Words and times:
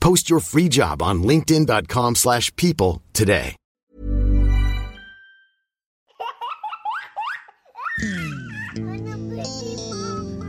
Post 0.00 0.30
your 0.30 0.40
free 0.40 0.68
job 0.68 1.02
on 1.02 1.22
linkedin.com/people 1.22 2.14
slash 2.14 2.50
people 2.56 3.00
today. 3.12 3.56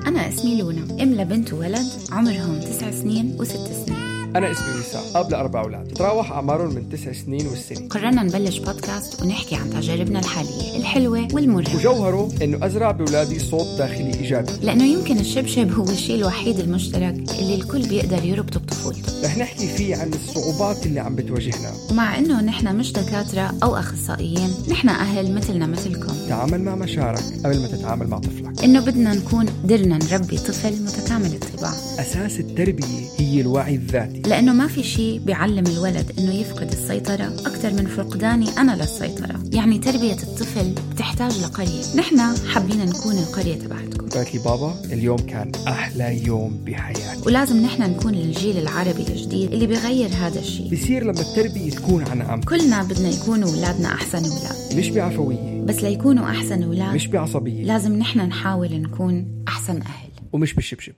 أنا 0.07 0.29
اسمي 0.29 0.61
لونا 0.61 1.03
أم 1.03 1.13
لبنت 1.13 1.53
وولد 1.53 1.87
عمرهم 2.11 2.59
تسع 2.59 2.91
سنين 2.91 3.35
وست 3.39 3.71
سنين 3.85 4.06
أنا 4.36 4.52
اسمي 4.52 4.80
وسام 4.80 5.02
أب 5.14 5.30
لأربع 5.30 5.60
أولاد 5.60 5.92
تراوح 5.92 6.32
أعمارهم 6.32 6.74
من 6.74 6.88
تسع 6.88 7.12
سنين 7.12 7.46
والسنة 7.46 7.88
قررنا 7.88 8.22
نبلش 8.22 8.58
بودكاست 8.58 9.22
ونحكي 9.22 9.56
عن 9.56 9.70
تجاربنا 9.70 10.18
الحالية 10.18 10.76
الحلوة 10.76 11.28
والمرة 11.32 11.76
وجوهره 11.76 12.28
إنه 12.42 12.66
أزرع 12.66 12.90
بأولادي 12.90 13.38
صوت 13.38 13.78
داخلي 13.78 14.14
إيجابي. 14.14 14.52
لأنه 14.62 14.84
يمكن 14.84 15.18
الشبشب 15.18 15.72
هو 15.72 15.84
الشيء 15.84 16.16
الوحيد 16.16 16.60
المشترك 16.60 17.14
اللي 17.38 17.54
الكل 17.54 17.88
بيقدر 17.88 18.24
يربطه 18.24 18.60
بطفولته. 18.60 19.24
رح 19.24 19.38
نحكي 19.38 19.66
فيه 19.66 19.96
عن 19.96 20.10
الصعوبات 20.12 20.86
اللي 20.86 21.00
عم 21.00 21.14
بتواجهنا. 21.14 21.72
ومع 21.90 22.18
إنه 22.18 22.40
نحن 22.40 22.76
مش 22.76 22.92
دكاترة 22.92 23.54
أو 23.62 23.76
أخصائيين 23.76 24.54
نحن 24.70 24.88
أهل 24.88 25.34
مثلنا 25.34 25.66
مثلكم. 25.66 26.12
تعامل 26.28 26.62
مع 26.62 26.74
مشاعرك 26.74 27.24
قبل 27.44 27.60
ما 27.60 27.66
تتعامل 27.66 28.06
مع 28.06 28.18
طفلك. 28.18 28.64
إنه 28.64 28.80
بدنا 28.80 29.14
نكون 29.14 29.46
قدرنا 29.64 29.98
نربي 29.98 30.36
طفل 30.36 30.82
متكامل 30.82 31.32
الطباع. 31.34 31.72
أساس 31.98 32.40
التربية 32.40 33.08
هي 33.18 33.40
الوعي 33.40 33.74
الذاتي. 33.74 34.17
لأنه 34.26 34.52
ما 34.52 34.66
في 34.66 34.82
شيء 34.82 35.18
بيعلم 35.18 35.66
الولد 35.66 36.12
إنه 36.18 36.34
يفقد 36.34 36.72
السيطرة 36.72 37.24
أكثر 37.24 37.72
من 37.72 37.86
فقداني 37.86 38.48
أنا 38.58 38.76
للسيطرة. 38.76 39.40
يعني 39.52 39.78
تربية 39.78 40.12
الطفل 40.22 40.74
بتحتاج 40.92 41.32
لقرية. 41.42 41.96
نحن 41.96 42.20
حابين 42.48 42.78
نكون 42.86 43.18
القرية 43.18 43.54
تبعتكم. 43.54 44.08
قالت 44.08 44.34
لي 44.34 44.40
بابا 44.44 44.74
اليوم 44.92 45.18
كان 45.18 45.52
أحلى 45.68 46.26
يوم 46.26 46.64
بحياتي 46.66 47.22
ولازم 47.26 47.56
نحن 47.62 47.82
نكون 47.82 48.14
الجيل 48.14 48.58
العربي 48.58 49.02
الجديد 49.08 49.52
اللي 49.52 49.66
بيغير 49.66 50.08
هذا 50.08 50.40
الشيء 50.40 50.72
بصير 50.74 51.02
لما 51.02 51.20
التربية 51.20 51.70
تكون 51.70 52.04
عن 52.08 52.22
عم 52.22 52.40
كلنا 52.40 52.82
بدنا 52.82 53.08
يكونوا 53.08 53.48
أولادنا 53.50 53.88
أحسن 53.88 54.18
أولاد. 54.18 54.76
مش 54.78 54.88
بعفوية. 54.90 55.60
بس 55.64 55.76
ليكونوا 55.82 56.30
أحسن 56.30 56.62
أولاد 56.62 56.94
مش 56.94 57.06
بعصبية. 57.06 57.64
لازم 57.64 57.96
نحن 57.98 58.20
نحاول 58.20 58.80
نكون 58.80 59.44
أحسن 59.48 59.76
أهل. 59.76 60.08
ومش 60.32 60.54
بالشبشب 60.54 60.92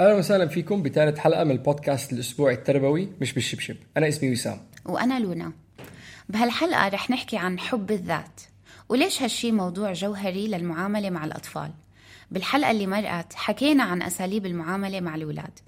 أهلا 0.00 0.14
وسهلا 0.14 0.48
فيكم 0.48 0.82
بثالث 0.82 1.18
حلقة 1.18 1.44
من 1.44 1.50
البودكاست 1.50 2.12
الأسبوعي 2.12 2.54
التربوي 2.54 3.12
مش 3.20 3.32
بالشبشب. 3.32 3.76
أنا 3.96 4.08
اسمي 4.08 4.32
وسام. 4.32 4.60
وأنا 4.84 5.18
لونا. 5.18 5.52
بهالحلقة 6.28 6.88
رح 6.88 7.10
نحكي 7.10 7.36
عن 7.36 7.58
حب 7.58 7.90
الذات. 7.90 8.40
وليش 8.88 9.22
هالشي 9.22 9.52
موضوع 9.52 9.92
جوهري 9.92 10.48
للمعاملة 10.48 11.10
مع 11.10 11.24
الأطفال؟ 11.24 11.70
بالحلقة 12.30 12.70
اللي 12.70 12.86
مرقت 12.86 13.34
حكينا 13.34 13.82
عن 13.82 14.02
أساليب 14.02 14.46
المعاملة 14.46 15.00
مع 15.00 15.14
الأولاد 15.14 15.58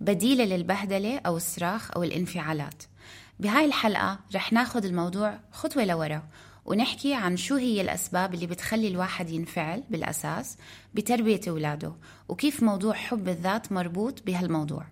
بديلة 0.00 0.44
للبهدلة 0.44 1.20
أو 1.26 1.36
الصراخ 1.36 1.90
أو 1.96 2.02
الانفعالات. 2.02 2.82
بهاي 3.40 3.64
الحلقة 3.64 4.18
رح 4.34 4.52
ناخد 4.52 4.84
الموضوع 4.84 5.38
خطوة 5.52 5.84
لورا 5.84 6.22
ونحكي 6.66 7.14
عن 7.14 7.36
شو 7.36 7.54
هي 7.54 7.80
الأسباب 7.80 8.34
اللي 8.34 8.46
بتخلي 8.46 8.88
الواحد 8.88 9.30
ينفعل 9.30 9.82
بالأساس 9.90 10.58
بتربية 10.94 11.40
أولاده 11.48 11.92
وكيف 12.28 12.62
موضوع 12.62 12.94
حب 12.94 13.28
الذات 13.28 13.72
مربوط 13.72 14.22
بهالموضوع. 14.26 14.84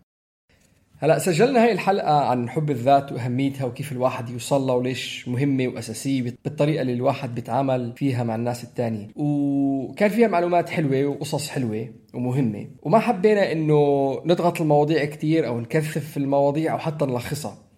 هلا 1.03 1.19
سجلنا 1.19 1.65
هاي 1.65 1.73
الحلقة 1.73 2.21
عن 2.21 2.49
حب 2.49 2.71
الذات 2.71 3.13
وأهميتها 3.13 3.65
وكيف 3.65 3.93
الواحد 3.93 4.31
يوصل 4.31 4.61
لها 4.67 4.75
وليش 4.75 5.29
مهمة 5.29 5.69
وأساسية 5.69 6.23
بالطريقة 6.23 6.83
اللي 6.83 6.93
الواحد 6.93 7.35
بيتعامل 7.35 7.93
فيها 7.97 8.25
مع 8.25 8.35
الناس 8.35 8.65
التانية. 8.65 9.09
وكان 9.17 10.11
فيها 10.11 10.29
معلومات 10.29 10.71
حلوة 10.71 11.07
وقصص 11.07 11.49
حلوة 11.49 11.89
ومهمة. 12.15 12.67
وما 12.83 12.99
حبينا 12.99 13.53
إنه 13.53 14.11
نضغط 14.25 14.61
المواضيع 14.61 15.05
كتير 15.05 15.47
أو 15.47 15.61
نكثف 15.61 16.11
في 16.11 16.17
المواضيع 16.17 16.73
أو 16.73 16.79
حتى 16.79 17.05
نلخصها. 17.05 17.70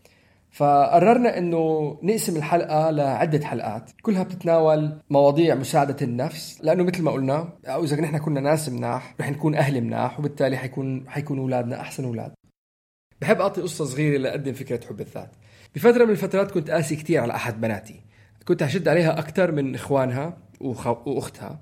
فقررنا 0.52 1.38
إنه 1.38 1.98
نقسم 2.02 2.36
الحلقة 2.36 2.90
لعدة 2.90 3.46
حلقات. 3.46 3.90
كلها 4.02 4.22
بتتناول 4.22 4.98
مواضيع 5.10 5.54
مساعدة 5.54 5.96
النفس 6.02 6.58
لأنه 6.62 6.84
مثل 6.84 7.02
ما 7.02 7.10
قلنا 7.10 7.52
أو 7.66 7.84
إذا 7.84 8.00
نحن 8.00 8.18
كنا 8.18 8.40
ناس 8.40 8.68
مناح 8.68 9.14
رح 9.20 9.30
نكون 9.30 9.54
أهل 9.54 9.80
مناح 9.80 10.18
وبالتالي 10.18 10.56
حيكون 10.56 11.08
حيكون 11.08 11.38
أولادنا 11.38 11.80
أحسن 11.80 12.04
أولاد. 12.04 12.32
بحب 13.20 13.40
أعطي 13.40 13.62
قصة 13.62 13.84
صغيرة 13.84 14.18
لأقدم 14.18 14.52
فكرة 14.52 14.86
حب 14.88 15.00
الذات. 15.00 15.30
بفترة 15.74 16.04
من 16.04 16.10
الفترات 16.10 16.50
كنت 16.50 16.70
قاسي 16.70 16.96
كتير 16.96 17.20
على 17.20 17.34
أحد 17.34 17.60
بناتي. 17.60 18.00
كنت 18.44 18.62
أشد 18.62 18.88
عليها 18.88 19.18
أكثر 19.18 19.52
من 19.52 19.74
إخوانها 19.74 20.36
وأختها. 20.60 21.60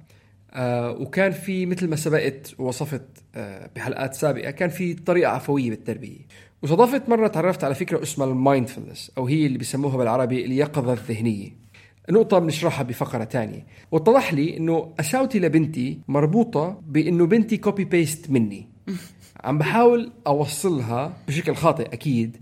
آه 0.52 0.90
وكان 0.90 1.32
في 1.32 1.66
مثل 1.66 1.88
ما 1.88 1.96
سبقت 1.96 2.54
ووصفت 2.58 3.06
آه 3.34 3.70
بحلقات 3.76 4.14
سابقة 4.14 4.50
كان 4.50 4.68
في 4.68 4.94
طريقة 4.94 5.30
عفوية 5.30 5.70
بالتربية. 5.70 6.18
وصادفت 6.62 7.08
مرة 7.08 7.28
تعرفت 7.28 7.64
على 7.64 7.74
فكرة 7.74 8.02
اسمها 8.02 8.26
ال 8.26 8.34
mindfulness 8.34 9.12
أو 9.18 9.26
هي 9.26 9.46
اللي 9.46 9.58
بيسموها 9.58 9.96
بالعربي 9.96 10.44
اليقظة 10.44 10.92
الذهنية. 10.92 11.48
نقطة 12.10 12.38
بنشرحها 12.38 12.82
بفقرة 12.82 13.24
تانية. 13.24 13.66
واتضح 13.92 14.34
لي 14.34 14.56
إنه 14.56 14.94
قساوتي 14.98 15.38
لبنتي 15.38 16.00
مربوطة 16.08 16.82
بإنه 16.86 17.26
بنتي 17.26 17.56
copy 17.56 17.84
paste 17.84 18.30
مني. 18.30 18.68
عم 19.44 19.58
بحاول 19.58 20.12
أوصلها 20.26 21.16
بشكل 21.28 21.54
خاطئ 21.54 21.92
أكيد 21.92 22.36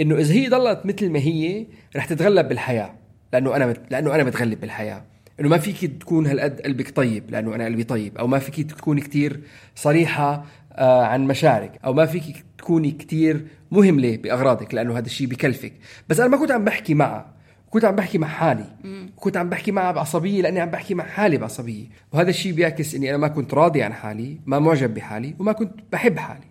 إنه 0.00 0.14
إذا 0.14 0.34
هي 0.34 0.48
ضلت 0.48 0.86
مثل 0.86 1.10
ما 1.10 1.18
هي 1.18 1.66
رح 1.96 2.04
تتغلب 2.04 2.48
بالحياة 2.48 2.94
لأنه 3.32 3.56
أنا 3.56 3.74
لأنه 3.90 4.14
أنا 4.14 4.22
بتغلب 4.22 4.60
بالحياة. 4.60 5.04
إنه 5.40 5.48
ما 5.48 5.58
فيك 5.58 6.00
تكون 6.00 6.26
هالقد 6.26 6.60
قلبك 6.60 6.96
طيب 6.96 7.30
لأنه 7.30 7.54
أنا 7.54 7.64
قلبي 7.64 7.84
طيب. 7.84 8.18
أو 8.18 8.26
ما 8.26 8.38
فيك 8.38 8.70
تكوني 8.70 9.00
كتير 9.00 9.40
صريحة 9.74 10.44
آه، 10.72 11.04
عن 11.04 11.26
مشاعرك. 11.26 11.78
أو 11.84 11.92
ما 11.92 12.06
فيك 12.06 12.44
تكوني 12.58 12.90
كتير 12.90 13.46
مهملة 13.70 14.16
بأغراضك 14.16 14.74
لأنه 14.74 14.98
هذا 14.98 15.06
الشيء 15.06 15.26
بكلفك. 15.26 15.72
بس 16.08 16.20
أنا 16.20 16.28
ما 16.28 16.36
كنت 16.36 16.50
عم 16.50 16.64
بحكي 16.64 16.94
معها 16.94 17.34
كنت 17.70 17.84
عم 17.84 17.96
بحكي 17.96 18.18
مع 18.18 18.28
حالي. 18.28 18.64
كنت 19.16 19.36
عم 19.36 19.48
بحكي 19.48 19.72
معها 19.72 19.92
بعصبية 19.92 20.42
لأني 20.42 20.60
عم 20.60 20.70
بحكي 20.70 20.94
مع 20.94 21.04
حالي 21.04 21.36
بعصبية. 21.36 21.86
وهذا 22.12 22.30
الشيء 22.30 22.52
بيعكس 22.52 22.94
إني 22.94 23.10
أنا 23.10 23.18
ما 23.18 23.28
كنت 23.28 23.54
راضي 23.54 23.82
عن 23.82 23.92
حالي 23.92 24.40
ما 24.46 24.58
معجب 24.58 24.94
بحالي 24.94 25.34
وما 25.38 25.52
كنت 25.52 25.72
بحب 25.92 26.18
حالي. 26.18 26.46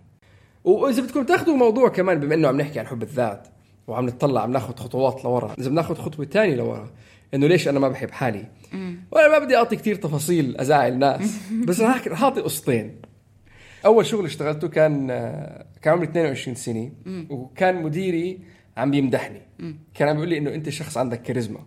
وإذا 0.64 1.02
بدكم 1.02 1.24
تاخذوا 1.24 1.56
موضوع 1.56 1.90
كمان 1.90 2.20
بما 2.20 2.36
إنه 2.36 2.48
عم 2.48 2.62
نحكي 2.62 2.80
عن 2.80 2.88
حب 2.88 3.04
الذات 3.04 3.48
وعم 3.88 4.06
نطلع 4.06 4.42
عم 4.42 4.52
ناخذ 4.52 4.76
خطوات 4.76 5.26
لورا. 5.26 5.56
إذا 5.60 5.70
بناخذ 5.70 5.96
خطوة 5.96 6.26
ثانية 6.26 6.56
لورا 6.56 6.90
إنه 7.33 7.47
ليش 7.47 7.68
أنا 7.68 7.80
ما 7.80 7.89
بحب 7.89 8.12
حالي؟ 8.12 8.45
وأنا 9.12 9.27
ما 9.27 9.39
بدي 9.45 9.56
أعطي 9.56 9.75
كثير 9.75 9.95
تفاصيل 9.95 10.57
ازعل 10.57 10.94
الناس 10.94 11.39
بس 11.68 11.81
رح 11.81 12.24
اعطي 12.24 12.41
قصتين. 12.41 12.95
أول 13.85 14.06
شغل 14.06 14.25
اشتغلته 14.25 14.68
كان 14.68 15.07
كان 15.81 15.94
عمري 15.94 16.06
22 16.06 16.56
سنة 16.56 16.91
وكان 17.30 17.83
مديري 17.83 18.39
عم 18.77 18.91
بيمدحني. 18.91 19.41
كان 19.94 20.07
عم 20.07 20.15
بيقول 20.15 20.30
لي 20.30 20.38
إنه 20.38 20.53
أنت 20.53 20.69
شخص 20.69 20.97
عندك 20.97 21.21
كاريزما. 21.21 21.59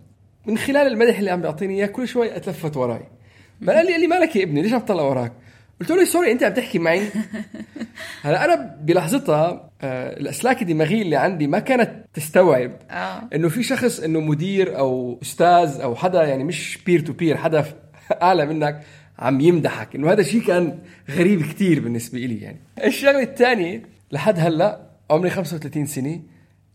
من 0.46 0.58
خلال 0.58 0.86
المدح 0.86 1.18
اللي 1.18 1.30
عم 1.30 1.40
بيعطيني 1.40 1.74
إياه 1.74 1.86
كل 1.86 2.08
شوي 2.08 2.36
أتلفت 2.36 2.76
وراي. 2.76 3.02
فقال 3.66 3.86
لي 3.86 3.92
قال 3.92 4.00
لي 4.00 4.06
مالك 4.06 4.36
يا 4.36 4.42
ابني؟ 4.44 4.62
ليش 4.62 4.72
عم 4.72 4.80
تطلع 4.80 5.02
وراك؟ 5.02 5.32
قلت 5.81 5.90
له 5.90 6.05
sorry 6.05 6.32
أنت 6.32 6.43
عم 6.43 6.52
تحكي 6.52 6.78
معي. 6.78 7.02
هلا 8.23 8.44
أنا 8.44 8.76
بلحظتها 8.82 9.70
آه، 9.82 10.17
الأسلاك 10.20 10.62
الدماغية 10.62 11.02
اللي 11.02 11.17
عندي 11.17 11.46
ما 11.46 11.58
كانت 11.58 12.05
تستوعب 12.14 12.73
آه. 12.90 13.28
إنه 13.34 13.49
في 13.49 13.62
شخص 13.62 14.00
إنه 14.00 14.20
مدير 14.20 14.78
أو 14.78 15.19
أستاذ 15.23 15.81
أو 15.81 15.94
حدا 15.96 16.23
يعني 16.25 16.44
مش 16.44 16.78
peer 16.87 17.00
to 17.00 17.12
peer 17.12 17.37
حدا 17.37 17.64
أعلى 18.23 18.46
منك 18.46 18.82
عم 19.19 19.40
يمدحك. 19.40 19.94
إنه 19.94 20.12
هذا 20.12 20.20
الشيء 20.20 20.43
كان 20.43 20.78
غريب 21.11 21.43
كتير 21.43 21.81
بالنسبة 21.81 22.19
لي 22.19 22.40
يعني. 22.40 22.61
الشغلة 22.84 23.23
الثانية 23.23 23.82
لحد 24.12 24.38
هلأ 24.38 24.81
عمري 25.11 25.31
35 25.31 25.87
سنة 25.87 26.20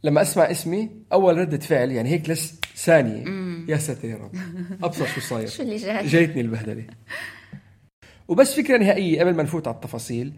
لما 0.03 0.21
أسمع 0.21 0.51
اسمي 0.51 0.89
أول 1.13 1.37
ردة 1.37 1.57
فعل 1.57 1.91
يعني 1.91 2.09
هيك 2.09 2.29
لسه 2.29 2.59
ثانية. 2.75 3.25
يا 3.67 3.77
ساتر 3.77 4.07
يا 4.07 4.15
رب. 4.15 4.31
أبصر 4.83 5.05
شو 5.05 5.21
صاير. 5.21 5.47
شو 5.57 5.63
اللي 5.63 5.75
جاي؟ 5.75 6.07
جايتني 6.07 6.41
البهدلة. 6.41 6.83
وبس 8.31 8.53
فكرة 8.53 8.77
نهائية 8.77 9.19
قبل 9.19 9.35
ما 9.35 9.43
نفوت 9.43 9.67
على 9.67 9.75
التفاصيل 9.75 10.33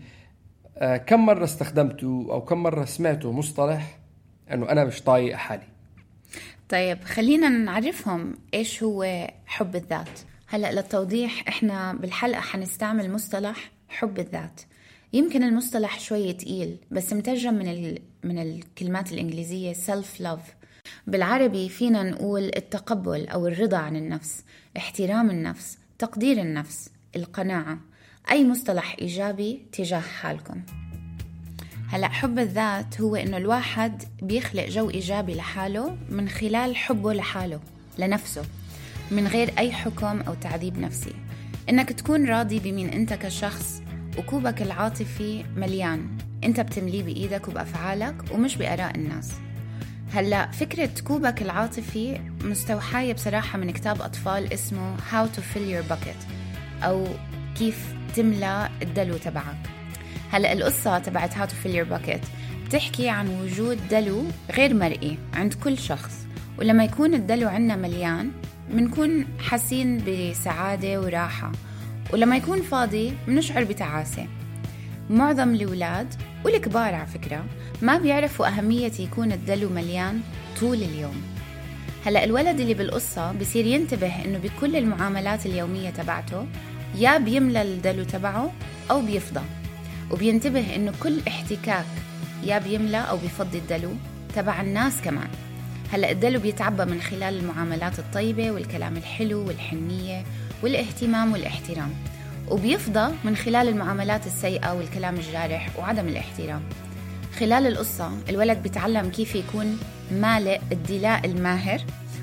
آه 0.77 0.97
كم 0.97 1.25
مرة 1.25 1.43
استخدمته 1.43 2.27
أو 2.29 2.41
كم 2.45 2.63
مرة 2.63 2.85
سمعته 2.85 3.31
مصطلح 3.31 3.99
إنه 4.51 4.69
أنا 4.69 4.83
مش 4.83 5.01
طايق 5.01 5.35
حالي؟ 5.35 5.63
طيب 6.69 7.03
خلينا 7.03 7.49
نعرفهم 7.49 8.37
إيش 8.53 8.83
هو 8.83 9.27
حب 9.45 9.75
الذات. 9.75 10.19
هلأ 10.47 10.71
للتوضيح 10.71 11.47
إحنا 11.47 11.93
بالحلقة 11.93 12.41
حنستعمل 12.41 13.11
مصطلح 13.11 13.71
حب 13.89 14.19
الذات. 14.19 14.61
يمكن 15.13 15.43
المصطلح 15.43 15.99
شوي 15.99 16.33
تقيل 16.33 16.77
بس 16.91 17.13
مترجم 17.13 17.53
من 17.53 17.67
ال... 17.67 17.99
من 18.23 18.39
الكلمات 18.41 19.11
الإنجليزية 19.11 19.73
self 19.73 20.21
love 20.21 20.55
بالعربي 21.07 21.69
فينا 21.69 22.03
نقول 22.03 22.51
التقبل 22.55 23.27
أو 23.27 23.47
الرضا 23.47 23.77
عن 23.77 23.95
النفس 23.95 24.43
احترام 24.77 25.29
النفس 25.29 25.77
تقدير 25.99 26.41
النفس. 26.41 26.92
القناعة. 27.15 27.77
أي 28.31 28.47
مصطلح 28.47 28.95
إيجابي 29.01 29.61
تجاه 29.71 29.99
حالكم. 29.99 30.61
هلا 31.89 32.07
حب 32.07 32.39
الذات 32.39 33.01
هو 33.01 33.15
إنه 33.15 33.37
الواحد 33.37 34.03
بيخلق 34.21 34.69
جو 34.69 34.89
إيجابي 34.89 35.35
لحاله 35.35 35.97
من 36.09 36.29
خلال 36.29 36.75
حبه 36.75 37.13
لحاله 37.13 37.59
لنفسه 37.97 38.45
من 39.11 39.27
غير 39.27 39.53
أي 39.57 39.71
حكم 39.71 40.21
أو 40.21 40.33
تعذيب 40.33 40.79
نفسي. 40.79 41.13
إنك 41.69 41.91
تكون 41.91 42.25
راضي 42.25 42.59
بمين 42.59 42.89
أنت 42.89 43.13
كشخص 43.13 43.81
وكوبك 44.17 44.61
العاطفي 44.61 45.43
مليان. 45.55 46.17
أنت 46.43 46.59
بتمليه 46.59 47.03
بإيدك 47.03 47.47
وبأفعالك 47.47 48.15
ومش 48.31 48.55
بآراء 48.55 48.95
الناس. 48.95 49.31
هلا 50.13 50.51
فكرة 50.51 51.01
كوبك 51.07 51.41
العاطفي 51.41 52.19
مستوحاية 52.43 53.13
بصراحة 53.13 53.57
من 53.57 53.71
كتاب 53.71 54.01
أطفال 54.01 54.53
اسمه 54.53 54.97
How 54.97 55.27
to 55.37 55.39
Fill 55.39 55.67
Your 55.73 55.93
Bucket. 55.93 56.42
أو 56.83 57.07
كيف 57.57 57.93
تملى 58.15 58.69
الدلو 58.81 59.17
تبعك. 59.17 59.57
هلا 60.31 60.53
القصة 60.53 60.99
تبعت 60.99 61.33
How 61.33 61.45
to 61.45 61.53
Fill 61.63 61.75
Your 61.75 61.93
Bucket. 61.93 62.27
بتحكي 62.65 63.09
عن 63.09 63.27
وجود 63.27 63.87
دلو 63.91 64.23
غير 64.51 64.73
مرئي 64.73 65.17
عند 65.33 65.53
كل 65.53 65.77
شخص. 65.77 66.25
ولما 66.57 66.83
يكون 66.83 67.13
الدلو 67.13 67.47
عنا 67.47 67.75
مليان 67.75 68.31
بنكون 68.69 69.25
حاسين 69.39 70.03
بسعادة 70.07 71.01
وراحة. 71.01 71.51
ولما 72.13 72.37
يكون 72.37 72.61
فاضي 72.61 73.13
بنشعر 73.27 73.63
بتعاسة. 73.63 74.27
معظم 75.09 75.53
الأولاد 75.53 76.13
والكبار 76.45 76.93
على 76.95 77.07
فكرة 77.07 77.45
ما 77.81 77.97
بيعرفوا 77.97 78.47
أهمية 78.47 78.91
يكون 78.99 79.31
الدلو 79.31 79.69
مليان 79.69 80.21
طول 80.59 80.77
اليوم. 80.83 81.21
هلا 82.05 82.23
الولد 82.23 82.59
اللي 82.59 82.73
بالقصة 82.73 83.31
بصير 83.31 83.65
ينتبه 83.65 84.25
إنه 84.25 84.37
بكل 84.37 84.75
المعاملات 84.75 85.45
اليومية 85.45 85.89
تبعته 85.89 86.47
يا 86.95 87.17
بيملى 87.17 87.61
الدلو 87.61 88.03
تبعه 88.03 88.51
أو 88.91 89.01
بيفضى. 89.01 89.41
وبينتبه 90.11 90.75
إنه 90.75 90.93
كل 91.03 91.19
احتكاك 91.27 91.85
يا 92.43 92.59
بيملى 92.59 92.97
أو 92.97 93.17
بيفضي 93.17 93.57
الدلو 93.57 93.91
تبع 94.35 94.61
الناس 94.61 95.01
كمان. 95.01 95.27
هلأ 95.91 96.11
الدلو 96.11 96.39
بيتعبى 96.39 96.85
من 96.85 97.01
خلال 97.01 97.39
المعاملات 97.39 97.99
الطيبة 97.99 98.51
والكلام 98.51 98.97
الحلو 98.97 99.47
والحنية 99.47 100.23
والاهتمام 100.63 101.31
والاحترام. 101.31 101.93
وبيفضى 102.49 103.13
من 103.23 103.35
خلال 103.35 103.67
المعاملات 103.67 104.27
السيئة 104.27 104.73
والكلام 104.73 105.15
الجارح 105.15 105.69
وعدم 105.79 106.07
الاحترام. 106.07 106.61
خلال 107.39 107.67
القصة 107.67 108.11
الولد 108.29 108.63
بيتعلم 108.63 109.09
كيف 109.09 109.35
يكون 109.35 109.79
مالئ 110.11 110.59
الدلاء 110.71 111.25
الماهر 111.25 111.81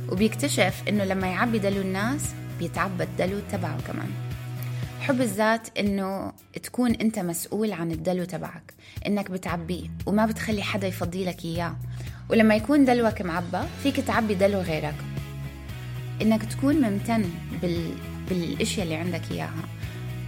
وبيكتشف 0.09 0.83
إنه 0.89 1.05
لما 1.05 1.27
يعبي 1.27 1.59
دلو 1.59 1.81
الناس 1.81 2.35
بيتعبى 2.59 3.05
الدلو 3.05 3.39
تبعه 3.53 3.79
كمان. 3.87 4.30
حب 5.01 5.21
الذات 5.21 5.79
إنه 5.79 6.33
تكون 6.63 6.95
أنت 6.95 7.19
مسؤول 7.19 7.73
عن 7.73 7.93
الدلو 7.93 8.25
تبعك 8.25 8.75
إنك 9.07 9.31
بتعبيه 9.31 9.89
وما 10.07 10.27
بتخلي 10.27 10.63
حدا 10.63 10.87
يفضي 10.87 11.25
لك 11.25 11.45
إياه. 11.45 11.77
ولما 12.29 12.55
يكون 12.55 12.85
دلوك 12.85 13.23
معبى 13.23 13.61
فيك 13.83 14.01
تعبي 14.01 14.35
دلو 14.35 14.59
غيرك. 14.59 14.95
إنك 16.23 16.45
تكون 16.45 16.77
ممتن 16.77 17.31
بال... 17.63 17.95
بالأشياء 18.29 18.85
اللي 18.85 18.97
عندك 18.97 19.23
إياها. 19.31 19.69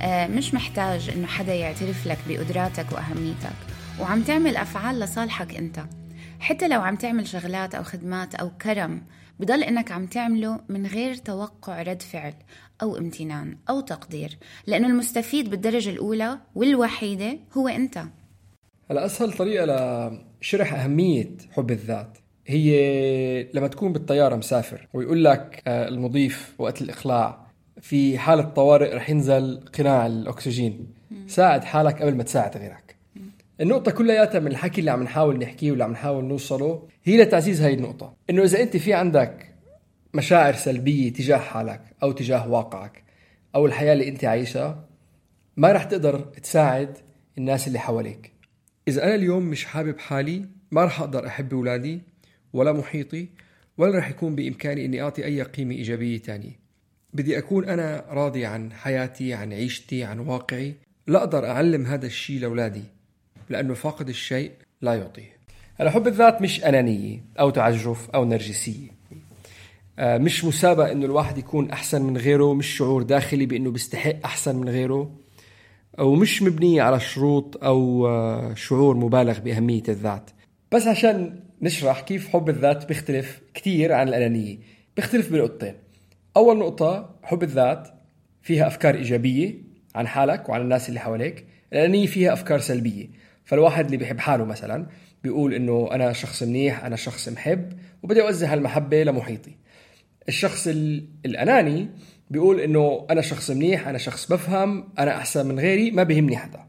آه، 0.02 0.26
مش 0.26 0.54
محتاج 0.54 1.10
إنه 1.10 1.26
حدا 1.26 1.54
يعترف 1.54 2.06
لك 2.06 2.18
بقدراتك 2.28 2.92
وأهميتك. 2.92 3.56
وعم 4.00 4.22
تعمل 4.22 4.56
أفعال 4.56 5.00
لصالحك 5.00 5.54
أنت. 5.54 5.84
حتى 6.40 6.68
لو 6.68 6.80
عم 6.82 6.96
تعمل 6.96 7.28
شغلات 7.28 7.74
أو 7.74 7.82
خدمات 7.82 8.34
أو 8.34 8.50
كرم 8.50 9.02
بضل 9.40 9.62
إنك 9.62 9.92
عم 9.92 10.06
تعمله 10.06 10.60
من 10.68 10.86
غير 10.86 11.14
توقع 11.14 11.82
رد 11.82 12.02
فعل 12.02 12.34
أو 12.82 12.96
امتنان 12.98 13.56
أو 13.70 13.80
تقدير 13.80 14.38
لأنه 14.66 14.86
المستفيد 14.86 15.50
بالدرجة 15.50 15.90
الأولى 15.90 16.38
والوحيدة 16.54 17.38
هو 17.52 17.68
أنت. 17.68 17.98
هلا 18.90 19.06
أسهل 19.06 19.32
طريقة 19.32 19.66
لشرح 20.40 20.74
أهمية 20.74 21.30
حب 21.50 21.70
الذات 21.70 22.18
هي 22.46 23.48
لما 23.54 23.68
تكون 23.68 23.92
بالطيارة 23.92 24.36
مسافر 24.36 24.88
ويقول 24.94 25.24
لك 25.24 25.62
آه، 25.66 25.88
المضيف 25.88 26.54
وقت 26.58 26.82
الإقلاع 26.82 27.46
في 27.80 28.18
حالة 28.18 28.42
طوارئ 28.42 28.94
رح 28.94 29.10
ينزل 29.10 29.60
قناع 29.78 30.06
الأكسجين 30.06 30.86
ساعد 31.26 31.64
حالك 31.64 32.02
قبل 32.02 32.16
ما 32.16 32.22
تساعد 32.22 32.56
غيرك. 32.56 32.96
النقطة 33.60 33.90
كلياتها 33.90 34.38
من 34.38 34.46
الحكي 34.46 34.80
اللي 34.80 34.90
عم 34.90 35.02
نحاول 35.02 35.38
نحكيه 35.38 35.70
واللي 35.70 35.84
عم 35.84 35.92
نحاول 35.92 36.24
نوصله 36.24 36.88
هي 37.04 37.22
لتعزيز 37.22 37.60
هاي 37.60 37.74
النقطة 37.74 38.14
إنه 38.30 38.42
إذا 38.42 38.62
أنت 38.62 38.76
في 38.76 38.94
عندك 38.94 39.51
مشاعر 40.14 40.54
سلبية 40.54 41.12
تجاه 41.12 41.38
حالك 41.38 41.80
أو 42.02 42.12
تجاه 42.12 42.48
واقعك 42.48 43.02
أو 43.54 43.66
الحياة 43.66 43.92
اللي 43.92 44.08
أنت 44.08 44.24
عايشها 44.24 44.88
ما 45.56 45.72
رح 45.72 45.84
تقدر 45.84 46.20
تساعد 46.20 46.98
الناس 47.38 47.68
اللي 47.68 47.78
حواليك. 47.78 48.32
إذا 48.88 49.04
أنا 49.04 49.14
اليوم 49.14 49.42
مش 49.42 49.64
حابب 49.64 49.98
حالي 49.98 50.48
ما 50.70 50.84
رح 50.84 51.00
أقدر 51.00 51.26
أحب 51.26 51.54
أولادي 51.54 52.00
ولا 52.52 52.72
محيطي 52.72 53.28
ولا 53.78 53.98
رح 53.98 54.10
يكون 54.10 54.34
بإمكاني 54.34 54.84
إني 54.84 55.02
أعطي 55.02 55.24
أي 55.24 55.42
قيمة 55.42 55.74
إيجابية 55.74 56.18
تانية. 56.18 56.60
بدي 57.14 57.38
أكون 57.38 57.68
أنا 57.68 58.04
راضي 58.08 58.46
عن 58.46 58.72
حياتي 58.72 59.34
عن 59.34 59.52
عيشتي 59.52 60.04
عن 60.04 60.18
واقعي. 60.18 60.74
لا 61.06 61.18
أقدر 61.18 61.46
أعلم 61.46 61.86
هذا 61.86 62.06
الشيء 62.06 62.40
لأولادي 62.40 62.84
لأنه 63.50 63.74
فاقد 63.74 64.08
الشيء 64.08 64.52
لا 64.82 64.94
يعطيه. 64.94 65.36
هلا 65.74 65.90
حب 65.90 66.06
الذات 66.06 66.42
مش 66.42 66.64
أنانية 66.64 67.24
أو 67.40 67.50
تعجرف 67.50 68.10
أو 68.10 68.24
نرجسية. 68.24 68.88
آه، 68.88 69.01
مش 70.02 70.44
مسابقة 70.44 70.92
إنه 70.92 71.06
الواحد 71.06 71.38
يكون 71.38 71.70
أحسن 71.70 72.02
من 72.02 72.16
غيره 72.16 72.54
مش 72.54 72.66
شعور 72.66 73.02
داخلي 73.02 73.46
بإنه 73.46 73.70
بيستحق 73.70 74.16
أحسن 74.24 74.56
من 74.56 74.68
غيره 74.68 75.10
ومش 75.98 76.42
مبنية 76.42 76.82
على 76.82 77.00
شروط 77.00 77.64
أو 77.64 78.06
آه، 78.06 78.54
شعور 78.54 78.96
مبالغ 78.96 79.38
بأهمية 79.38 79.82
الذات. 79.88 80.30
بس 80.72 80.86
عشان 80.86 81.40
نشرح 81.62 82.00
كيف 82.00 82.28
حب 82.28 82.48
الذات 82.48 82.88
بيختلف 82.88 83.40
كتير 83.54 83.92
عن 83.92 84.08
الأنانية. 84.08 84.58
بيختلف 84.96 85.32
بنقطتين. 85.32 85.74
أول 86.36 86.58
نقطة 86.58 87.14
حب 87.22 87.42
الذات 87.42 87.88
فيها 88.42 88.66
أفكار 88.66 88.94
إيجابية 88.94 89.54
عن 89.94 90.06
حالك 90.06 90.48
وعن 90.48 90.60
الناس 90.60 90.88
اللي 90.88 91.00
حواليك. 91.00 91.44
الأنانية 91.72 92.06
فيها 92.06 92.32
أفكار 92.32 92.58
سلبية. 92.58 93.08
فالواحد 93.44 93.84
اللي 93.84 93.96
بيحب 93.96 94.18
حاله 94.18 94.44
مثلا 94.44 94.86
بيقول 95.24 95.54
إنه 95.54 95.88
أنا 95.92 96.12
شخص 96.12 96.42
منيح 96.42 96.84
أنا 96.84 96.96
شخص 96.96 97.28
محب 97.28 97.72
وبدي 98.02 98.22
أوزع 98.22 98.52
هالمحبة 98.52 99.02
لمحيطي. 99.02 99.61
الشخص 100.28 100.68
الأناني 101.26 101.88
بيقول 102.30 102.60
إنه 102.60 103.06
أنا 103.10 103.20
شخص 103.20 103.50
منيح 103.50 103.88
أنا 103.88 103.98
شخص 103.98 104.32
بفهم 104.32 104.88
أنا 104.98 105.16
أحسن 105.16 105.46
من 105.46 105.60
غيري 105.60 105.90
ما 105.90 106.02
بيهمني 106.02 106.36
حدا. 106.36 106.60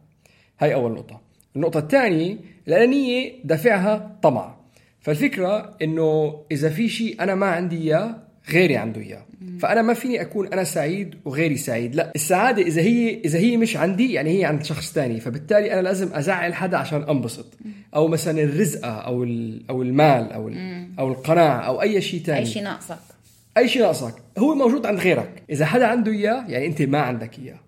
هاي 0.59 0.73
أول 0.73 0.91
نقطة. 0.91 1.21
النقطة 1.55 1.79
الثانية 1.79 2.37
الأنانية 2.67 3.33
دافعها 3.43 4.19
طمع. 4.21 4.55
فالفكرة 4.99 5.77
إنه 5.81 6.41
إذا 6.51 6.69
في 6.69 6.89
شيء 6.89 7.23
أنا 7.23 7.35
ما 7.35 7.45
عندي 7.45 7.77
إياه 7.77 8.15
غيري 8.49 8.77
عنده 8.77 9.01
إياه. 9.01 9.25
فأنا 9.59 9.81
ما 9.81 9.93
فيني 9.93 10.21
أكون 10.21 10.47
أنا 10.47 10.63
سعيد 10.63 11.15
وغيري 11.25 11.57
سعيد. 11.57 11.95
لا 11.95 12.11
السعادة 12.15 12.61
إذا 12.61 12.81
هي 12.81 13.21
إذا 13.25 13.39
هي 13.39 13.57
مش 13.57 13.77
عندي 13.77 14.13
يعني 14.13 14.39
هي 14.39 14.45
عند 14.45 14.63
شخص 14.63 14.93
ثاني 14.93 15.19
فبالتالي 15.19 15.73
أنا 15.73 15.81
لازم 15.81 16.13
أزعل 16.13 16.53
حدا 16.53 16.77
عشان 16.77 17.03
أنبسط. 17.03 17.57
أو 17.95 18.07
مثلا 18.07 18.41
الرزقه 18.43 18.89
أو 18.89 19.23
أو 19.69 19.81
المال 19.81 20.31
أو 20.31 20.51
أو 20.99 21.11
القناعة 21.11 21.59
أو 21.59 21.81
أي 21.81 22.01
شيء 22.01 22.19
ثاني 22.19 22.39
أي 22.39 22.45
شيء 22.45 22.63
ناقصك. 22.63 23.12
أي 23.57 23.67
شيء 23.67 23.81
ناقصك 23.81 24.15
هو 24.37 24.55
موجود 24.55 24.85
عند 24.85 24.99
غيرك. 24.99 25.43
إذا 25.49 25.65
حدا 25.65 25.87
عنده 25.87 26.11
إياه 26.11 26.45
يعني 26.47 26.65
أنت 26.65 26.81
ما 26.81 27.01
عندك 27.01 27.39
إياه. 27.39 27.59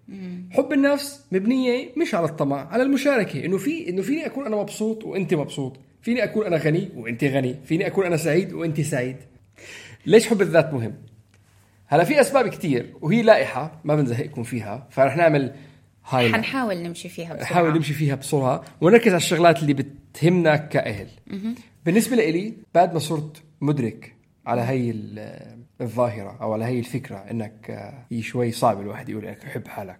حب 0.51 0.74
النفس 0.74 1.25
مبنية 1.32 1.89
مش 1.98 2.15
على 2.15 2.25
الطمع 2.25 2.68
على 2.72 2.84
المشاركة. 2.84 3.46
إنه 3.46 3.58
في 3.58 3.89
إنه 3.89 4.01
فيني 4.01 4.25
أكون 4.25 4.46
أنا 4.46 4.56
مبسوط 4.56 5.04
وأنت 5.04 5.34
مبسوط. 5.34 5.80
فيني 6.01 6.24
أكون 6.24 6.46
أنا 6.46 6.58
غني 6.58 6.89
وأنت 6.96 7.24
غني. 7.24 7.56
فيني 7.65 7.88
أكون 7.88 8.06
أنا 8.06 8.18
سعيد 8.18 8.54
وأنت 8.54 8.82
سعيد. 8.82 9.18
ليش 10.06 10.27
حب 10.27 10.42
الذات 10.42 10.74
مهم؟ 10.74 10.94
هلا 11.88 12.04
في 12.04 12.22
أسباب 12.22 12.48
كتير 12.48 12.94
وهي 13.01 13.22
لائحة 13.22 13.82
ما 13.84 13.96
بنزهقكم 13.96 14.44
فيها 14.44 14.88
فرح 14.92 15.18
نعمل 15.18 15.56
هاي 16.10 16.34
حنحاول 16.34 16.77
نمشي 16.77 17.10
فيها 17.10 17.34
بسرعة. 17.34 17.44
نحاول 17.44 17.74
نمشي 17.74 17.94
فيها 17.94 18.15
بسرعة 18.15 18.63
ونركز 18.82 19.08
على 19.08 19.18
الشغلات 19.18 19.62
اللي 19.62 19.74
بتهمنا 19.74 20.56
كأهل. 20.56 21.08
بالنسبة 21.86 22.15
لإلي 22.15 22.54
بعد 22.75 22.94
ما 22.94 23.00
صرت 23.00 23.44
مدرك 23.62 24.15
على 24.46 24.62
هي 24.62 24.94
الظاهرة 25.82 26.38
أو 26.41 26.53
على 26.53 26.65
هي 26.65 26.79
الفكرة 26.79 27.17
إنك 27.17 27.70
آه، 27.72 28.05
هي 28.12 28.22
شوي 28.22 28.51
صعب 28.51 28.82
الواحد 28.82 29.10
يقول 29.10 29.25
إنك 29.25 29.44
حب 29.44 29.67
حالك. 29.67 30.00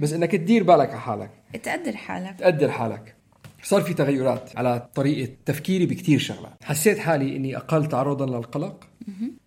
بس 0.00 0.12
إنك 0.12 0.32
تدير 0.32 0.62
بالك 0.62 0.90
على 0.90 1.00
حالك. 1.00 1.30
تقدر 1.62 1.96
حالك. 1.96 2.38
تقدر 2.38 2.70
حالك. 2.70 3.14
صار 3.62 3.82
في 3.82 3.94
تغيرات 3.94 4.56
على 4.56 4.88
طريقة 4.94 5.32
تفكيري 5.46 5.86
بكتير 5.86 6.18
شغلات. 6.18 6.64
حسيت 6.64 6.98
حالي 6.98 7.36
إني 7.36 7.56
أقل 7.56 7.86
تعرضا 7.86 8.26
للقلق. 8.26 8.88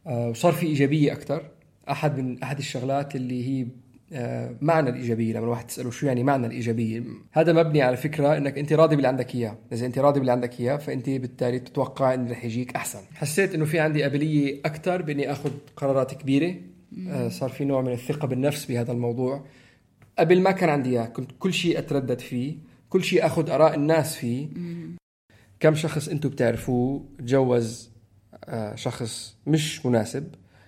آه 0.08 0.30
وصار 0.30 0.54
في 0.54 0.66
إيجابية 0.66 1.12
أكثر 1.12 1.44
أحد 1.92 2.20
من 2.20 2.44
أحد 2.44 2.58
الشغلات 2.58 3.16
اللي 3.16 3.48
هي 3.48 3.68
معنى 4.62 4.90
الإيجابية 4.90 5.34
لما 5.34 5.44
الواحد 5.44 5.68
تسأله 5.68 5.92
شو 5.92 6.06
يعني 6.06 6.24
معنى 6.24 6.48
الإيجابية؟ 6.48 7.04
هذا 7.32 7.54
مبني 7.54 7.82
على 7.82 7.98
فكرة 7.98 8.38
إنك 8.38 8.58
أنت 8.58 8.74
راضي 8.74 8.96
باللي 8.96 9.08
عندك 9.08 9.36
إياه. 9.36 9.58
إذا 9.72 9.86
أنت 9.86 10.00
راضي 10.00 10.20
باللي 10.20 10.32
عندك 10.32 10.60
إياه 10.60 10.78
فأنت 10.78 11.10
بالتالي 11.10 11.60
بتتوقع 11.60 12.14
إنه 12.14 12.32
رح 12.32 12.46
يجيك 12.46 12.76
أحسن. 12.76 13.00
حسيت 13.14 13.56
إنه 13.56 13.66
في 13.66 13.80
عندي 13.80 14.04
قابلية 14.04 14.60
أكثر 14.66 15.02
بإني 15.02 15.32
أخذ 15.32 15.52
قرارات 15.76 16.14
كبيرة. 16.14 16.56
آه 17.08 17.30
صار 17.30 17.50
في 17.50 17.66
نوع 17.66 17.82
من 17.82 17.92
الثقة 17.92 18.28
بالنفس 18.28 18.66
بهذا 18.66 18.92
الموضوع. 18.92 19.46
قبل 20.20 20.42
ما 20.42 20.52
كان 20.52 20.70
عندي 20.70 20.90
إياه 20.90 21.06
كنت 21.06 21.32
كل 21.40 21.54
شيء 21.54 21.80
أتردد 21.80 22.20
فيه 22.20 22.56
كل 22.90 23.04
شيء 23.04 23.26
آخذ 23.26 23.50
آراء 23.50 23.76
الناس 23.76 24.16
فيه. 24.16 24.48
كم 25.60 25.76
شخص 25.76 26.10
أنتم 26.10 26.30
بتعرفوه 26.30 27.06
تجوز 27.20 27.90
آه، 28.46 28.76
شخص 28.76 29.36
مش 29.48 29.86
مناسب 29.86 30.28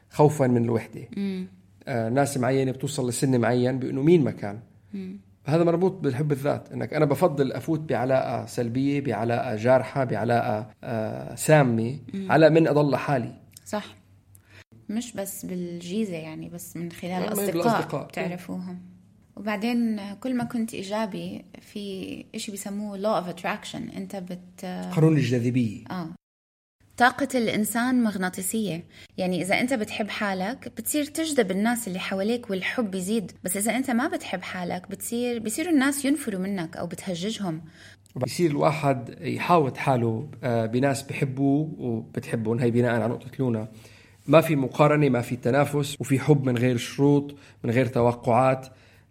خوفا 0.10 0.48
من 0.48 0.64
الوحدة؟ 0.64 1.02
آه، 1.18 1.44
ناس 1.88 2.38
معينة 2.38 2.72
بتوصل 2.72 3.10
لسن 3.10 3.40
معين 3.42 3.80
بانه 3.80 4.02
مين 4.02 4.24
ما 4.24 4.32
كان. 4.32 4.60
هذا 5.46 5.64
مربوط 5.64 5.92
بالحب 5.92 6.32
الذات 6.32 6.72
إنك 6.72 6.94
أنا 6.94 7.06
بفضل 7.06 7.52
أفوت 7.52 7.80
بعلاقة 7.80 8.46
سلبية 8.46 9.02
بعلاقة 9.02 9.56
جارحة 9.56 10.04
بعلاقة 10.04 10.70
آه، 10.84 11.36
سامة 11.36 12.00
على 12.14 12.50
من 12.50 12.68
أضل 12.68 12.92
لحالي 12.92 13.34
صح. 13.66 13.96
مش 14.90 15.14
بس 15.14 15.46
بالجيزة 15.46 16.16
يعني 16.16 16.50
بس 16.50 16.78
من 16.78 16.92
خلال 16.92 17.30
بالأصدقاء. 17.30 18.08
بتعرفوهم. 18.08 18.80
وبعدين 19.36 20.00
كل 20.14 20.36
ما 20.36 20.44
كنت 20.44 20.74
إيجابي 20.74 21.46
في 21.62 22.26
إشي 22.36 22.52
بيسموه 22.52 22.98
law 22.98 23.26
of 23.26 23.30
attraction. 23.36 23.96
أنت 23.98 24.16
بت 24.16 24.66
قانون 24.66 25.18
الجاذبية. 25.18 25.84
آه. 25.92 26.10
طاقة 27.02 27.28
الإنسان 27.36 28.04
مغناطيسية. 28.04 28.84
يعني 29.18 29.42
إذا 29.42 29.60
أنت 29.62 29.74
بتحب 29.74 30.10
حالك 30.10 30.72
بتصير 30.78 31.06
تجذب 31.06 31.52
الناس 31.52 31.88
اللي 31.88 32.00
حواليك 32.00 32.50
والحب 32.50 32.92
بيزيد 32.92 33.32
بس 33.44 33.58
إذا 33.58 33.76
أنت 33.76 33.92
ما 33.92 34.08
بتحب 34.08 34.42
حالك 34.42 34.90
بتصير 34.90 35.40
بيصيروا 35.40 35.72
الناس 35.72 36.06
ينفروا 36.06 36.40
منك 36.40 36.78
أو 36.78 36.88
بتهججهم. 36.88 37.62
بصير 38.16 38.52
الواحد 38.52 39.16
يحاوط 39.22 39.78
حاله 39.78 40.30
آه، 40.44 40.66
بناس 40.66 41.02
بحبوه 41.02 41.72
وبتحبهم. 41.78 42.60
هي 42.60 42.72
بناء 42.72 42.92
على 42.92 43.08
نقطة 43.08 43.32
لونا 43.40 43.68
ما 44.28 44.42
في 44.42 44.56
مقارنة 44.56 45.10
ما 45.10 45.22
في 45.22 45.36
تنافس 45.36 45.96
وفي 46.00 46.20
حب 46.20 46.46
من 46.46 46.58
غير 46.58 46.78
شروط 46.78 47.36
من 47.64 47.72
غير 47.72 47.86
توقعات. 47.86 48.68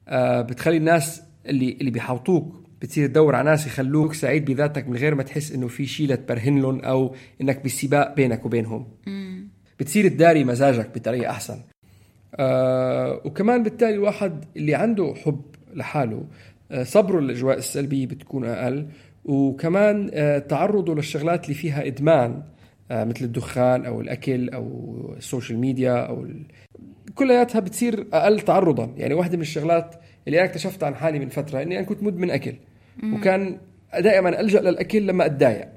آه، 0.09 0.43
بتخلي 0.43 0.77
الناس 0.77 1.23
اللي 1.47 1.73
اللي 1.73 1.91
بيحاوطوك 1.91 2.70
بتصير 2.83 3.07
تدور 3.07 3.35
على 3.35 3.51
ناس 3.51 3.67
يخلوك 3.67 4.13
سعيد 4.15 4.45
بذاتك 4.45 4.89
من 4.89 4.97
غير 4.97 5.15
ما 5.15 5.23
تحس 5.23 5.53
إنه 5.53 5.69
في 5.69 5.87
شيء 5.87 6.09
لتبرهن 6.09 6.61
لهم 6.61 6.81
أو 6.81 7.15
إنك 7.41 7.65
بسباق 7.65 8.15
بينك 8.15 8.47
وبينهم. 8.47 8.87
بتصير 9.81 10.09
تداري 10.09 10.45
مزاجك 10.45 10.91
بطريقة 10.95 11.31
أحسن. 11.31 11.59
آه 12.37 13.21
وكمان 13.25 13.63
بالتالي 13.63 13.95
الواحد 13.95 14.45
اللي 14.57 14.75
عنده 14.75 15.15
حب 15.25 15.43
لحاله 15.75 16.25
آه 16.71 16.83
صبره 16.83 17.21
للأجواء 17.21 17.59
السلبية 17.59 18.07
بتكون 18.07 18.45
أقل. 18.45 18.87
وكمان 19.25 20.11
آه 20.15 20.39
تعرضه 20.39 20.95
للشغلات 20.95 21.45
اللي 21.45 21.55
فيها 21.55 21.87
إدمان 21.87 22.43
آه 22.91 23.05
مثل 23.05 23.25
الدخان 23.25 23.87
أو 23.87 24.01
الأكل 24.01 24.49
أو 24.49 25.15
ال 25.17 25.23
social 25.23 25.59
media 25.59 25.93
أو 25.93 26.25
ال... 26.25 26.43
كلياتها 27.15 27.61
بتصير 27.61 28.07
أقل 28.13 28.41
تعرضا. 28.41 28.95
يعني 28.97 29.15
واحدة 29.15 29.37
من 29.37 29.43
الشغلات 29.43 29.95
اللي 30.27 30.39
أنا 30.39 30.49
اكتشفت 30.49 30.85
عن 30.85 30.95
حالي 30.95 31.19
من 31.19 31.29
فترة 31.29 31.63
إني 31.63 31.79
أنا 31.79 31.87
كنت 31.87 32.03
مدمن 32.03 32.31
أكل. 32.31 32.55
وكان 33.04 33.59
دائما 33.99 34.40
ألجأ 34.40 34.61
للأكل 34.61 35.07
لما 35.07 35.26
أتضايق. 35.26 35.69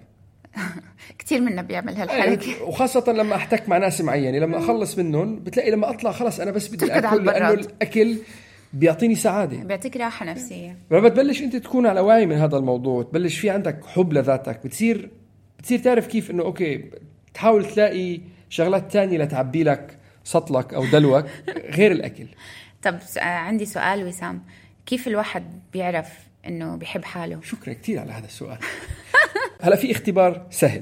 كثير 1.19 1.41
منا 1.41 1.61
بيعمل 1.61 1.95
هالحركة. 1.95 2.63
وخاصة 2.63 3.11
لما 3.11 3.35
أحتك 3.35 3.69
مع 3.69 3.77
ناس 3.77 4.01
معينة. 4.01 4.37
لما 4.37 4.57
أخلص 4.57 4.97
منهم 4.97 5.39
بتلاقي 5.39 5.71
لما 5.71 5.89
أطلع 5.89 6.11
خلص 6.11 6.39
أنا 6.39 6.51
بس 6.51 6.67
بدي 6.67 6.97
أكل 6.97 7.25
لأنه. 7.25 7.49
الأكل 7.51 8.17
بيعطيني 8.73 9.15
سعادة. 9.15 9.57
بيعطيك 9.57 9.97
راحة 9.97 10.25
نفسية. 10.25 10.77
لما 10.91 11.09
بتبلش 11.09 11.41
أنت 11.41 11.55
تكون 11.55 11.85
على 11.85 11.99
وعي 11.99 12.25
من 12.25 12.35
هذا 12.35 12.57
الموضوع. 12.57 13.03
تبلش 13.03 13.39
في 13.39 13.49
عندك 13.49 13.85
حب 13.85 14.13
لذاتك. 14.13 14.59
بتصير 14.65 15.09
بتصير 15.59 15.79
تعرف 15.79 16.07
كيف 16.07 16.31
إنه 16.31 16.43
أوكي 16.43 16.83
تحاول 17.33 17.65
تلاقي 17.65 18.19
شغلات 18.49 18.91
تانية 18.91 19.17
لتعبي 19.17 19.63
لك 19.63 19.97
سطلك 20.23 20.73
أو 20.73 20.85
دلوك 20.85 21.25
غير 21.77 21.91
الأكل. 21.91 22.27
طب 22.83 22.95
آه، 23.17 23.21
عندي 23.21 23.65
سؤال 23.65 24.07
وسام. 24.07 24.43
كيف 24.85 25.07
الواحد 25.07 25.43
بيعرف 25.73 26.07
إنه 26.47 26.75
بيحب 26.75 27.03
حاله. 27.03 27.41
شكرا 27.41 27.73
كثير 27.73 28.00
على 28.00 28.12
هذا 28.12 28.25
السؤال. 28.25 28.57
هلا 29.62 29.75
في 29.75 29.91
اختبار 29.91 30.47
سهل. 30.50 30.81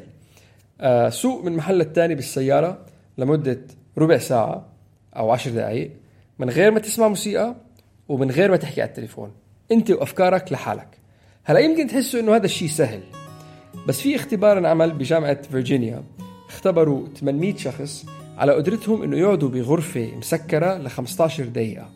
آه 0.81 1.09
سوق 1.09 1.43
من 1.43 1.55
محل 1.55 1.81
الثاني 1.81 2.15
بالسيارة 2.15 2.85
لمدة 3.17 3.61
ربع 3.97 4.17
ساعة 4.17 4.65
أو 5.15 5.31
عشر 5.31 5.51
دقائق 5.51 5.91
من 6.39 6.49
غير 6.49 6.71
ما 6.71 6.79
تسمع 6.79 7.07
موسيقى 7.07 7.55
ومن 8.09 8.31
غير 8.31 8.51
ما 8.51 8.57
تحكي 8.57 8.81
على 8.81 8.89
التليفون. 8.89 9.31
أنت 9.71 9.91
وأفكارك 9.91 10.51
لحالك. 10.51 10.97
هلا 11.43 11.59
يمكن 11.59 11.87
تحسوا 11.87 12.19
إنه 12.19 12.35
هذا 12.35 12.45
الشيء 12.45 12.67
سهل 12.67 13.01
بس 13.87 14.01
في 14.01 14.15
اختبار 14.15 14.57
انعمل 14.57 14.91
بجامعة 14.91 15.41
فيرجينيا. 15.41 16.03
اختبروا 16.49 17.07
800 17.15 17.55
شخص 17.57 18.05
على 18.37 18.53
قدرتهم 18.53 19.03
إنه 19.03 19.17
يقعدوا 19.17 19.49
بغرفة 19.49 20.11
مسكرة 20.17 20.77
ل 20.77 20.89
15 20.89 21.45
دقيقة. 21.45 21.89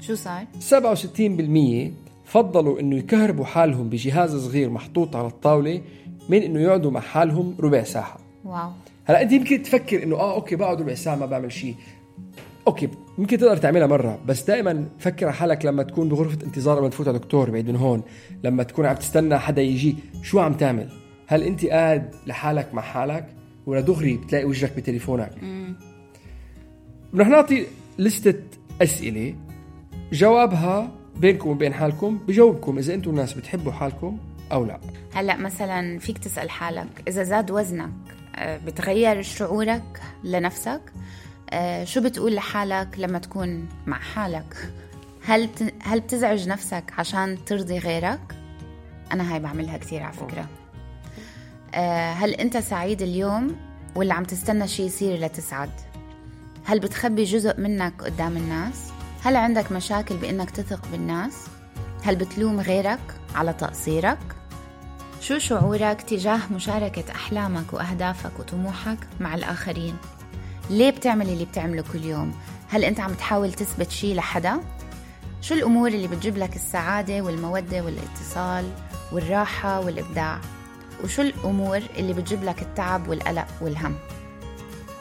شو 0.00 0.14
صار؟ 0.14 0.46
67% 0.60 2.01
فضلوا 2.32 2.80
إنه 2.80 2.96
يكهربوا 2.96 3.44
حالهم 3.44 3.88
بجهاز 3.88 4.36
صغير 4.36 4.70
محطوط 4.70 5.16
على 5.16 5.26
الطاولة 5.26 5.82
من 6.28 6.42
إنه 6.42 6.60
يقعدوا 6.60 6.90
مع 6.90 7.00
حالهم 7.00 7.54
ربع 7.60 7.82
ساعة. 7.82 8.16
واو. 8.44 8.70
هلا 9.04 9.22
أنت 9.22 9.32
يمكن 9.32 9.62
تفكر 9.62 10.02
إنه 10.02 10.16
آه 10.16 10.34
okay 10.34 10.56
بقعد 10.56 10.80
ربع 10.80 10.94
ساعة 10.94 11.16
ما 11.16 11.26
بعمل 11.26 11.52
شيء 11.52 11.74
okay 12.66 12.88
ممكن 13.18 13.38
تقدر 13.38 13.56
تعملها 13.56 13.86
مرة 13.86 14.18
بس 14.26 14.42
دائما 14.42 14.88
فكر 14.98 15.26
على 15.26 15.34
حالك 15.34 15.64
لما 15.64 15.82
تكون 15.82 16.08
بغرفة 16.08 16.46
انتظار 16.46 16.78
لما 16.78 16.88
تفوت 16.88 17.08
على 17.08 17.18
دكتور 17.18 17.50
بعيد 17.50 17.68
من 17.68 17.76
هون 17.76 18.02
لما 18.44 18.62
تكون 18.62 18.86
عم 18.86 18.96
تستنى 18.96 19.38
حدا 19.38 19.62
يجي 19.62 19.96
شو 20.22 20.40
عم 20.40 20.54
تعمل؟ 20.54 20.88
هل 21.26 21.42
أنت 21.42 21.66
قاعد 21.66 22.14
لحالك 22.26 22.74
مع 22.74 22.82
حالك 22.82 23.26
ولا 23.66 23.80
دغري 23.80 24.16
بتلاقي 24.16 24.44
وجهك 24.44 24.76
بتليفونك؟ 24.76 25.32
رح 27.14 27.28
نعطي 27.28 27.66
لستة 27.98 28.42
أسئلة. 28.82 29.34
جوابها 30.12 31.01
بينكم 31.16 31.50
وبين 31.50 31.74
حالكم 31.74 32.18
بجاوبكم 32.28 32.78
إذا 32.78 32.94
أنتم 32.94 33.10
الناس 33.10 33.32
بتحبوا 33.32 33.72
حالكم 33.72 34.18
أو 34.52 34.64
لا. 34.64 34.80
هلأ 35.14 35.36
مثلا 35.36 35.98
فيك 35.98 36.18
تسأل 36.18 36.50
حالك 36.50 36.88
إذا 37.08 37.22
زاد 37.22 37.50
وزنك 37.50 37.90
آه، 38.36 38.56
بتغير 38.56 39.22
شعورك 39.22 40.00
لنفسك؟ 40.24 40.80
آه، 41.50 41.84
شو 41.84 42.00
بتقول 42.00 42.34
لحالك 42.34 42.88
لما 42.98 43.18
تكون 43.18 43.68
مع 43.86 43.98
حالك؟ 43.98 44.70
هل. 45.24 45.48
هل 45.82 46.00
بتزعج 46.00 46.48
نفسك 46.48 46.84
عشان 46.98 47.38
ترضي 47.46 47.78
غيرك؟ 47.78 48.20
أنا 49.12 49.32
هاي 49.34 49.40
بعملها 49.40 49.76
كثير 49.76 50.02
على 50.02 50.12
فكرة. 50.12 50.46
آه، 51.74 52.12
هل 52.12 52.34
أنت 52.34 52.56
سعيد 52.56 53.02
اليوم 53.02 53.56
ولا 53.94 54.14
عم 54.14 54.24
تستنى 54.24 54.68
شيء 54.68 54.86
يصير 54.86 55.20
لتسعد؟ 55.20 55.70
هل 56.64 56.80
بتخبي 56.80 57.24
جزء 57.24 57.60
منك 57.60 58.02
قدام 58.02 58.36
الناس؟ 58.36 58.91
هل 59.24 59.36
عندك 59.36 59.72
مشاكل 59.72 60.16
بإنك 60.16 60.50
تثق 60.50 60.88
بالناس 60.92 61.46
هل 62.02 62.16
بتلوم 62.16 62.60
غيرك 62.60 63.00
على 63.34 63.52
تقصيرك 63.52 64.18
شو 65.20 65.38
شعورك 65.38 66.02
تجاه 66.02 66.40
مشاركة 66.52 67.12
أحلامك 67.12 67.72
وأهدافك 67.72 68.40
وطموحك 68.40 68.98
مع 69.20 69.34
الآخرين؟ 69.34 69.96
ليه 70.70 70.90
بتعمل 70.90 71.28
اللي 71.28 71.44
بتعمله 71.44 71.84
كل 71.92 72.04
يوم؟ 72.04 72.34
هل 72.68 72.84
أنت 72.84 73.00
عم 73.00 73.12
تحاول 73.12 73.52
تثبت 73.52 73.90
شي 73.90 74.14
لحدا؟ 74.14 74.60
شو 75.40 75.54
الأمور 75.54 75.88
اللي 75.88 76.08
بتجيب 76.08 76.36
لك 76.38 76.56
السعادة 76.56 77.22
والمودة 77.22 77.82
والاتصال 77.84 78.64
والراحة 79.12 79.80
والإبداع؟ 79.80 80.38
وشو 81.04 81.22
الأمور 81.22 81.80
اللي 81.98 82.12
بتجيب 82.12 82.44
لك 82.44 82.62
التعب 82.62 83.08
والقلق 83.08 83.46
والهم؟ 83.60 83.94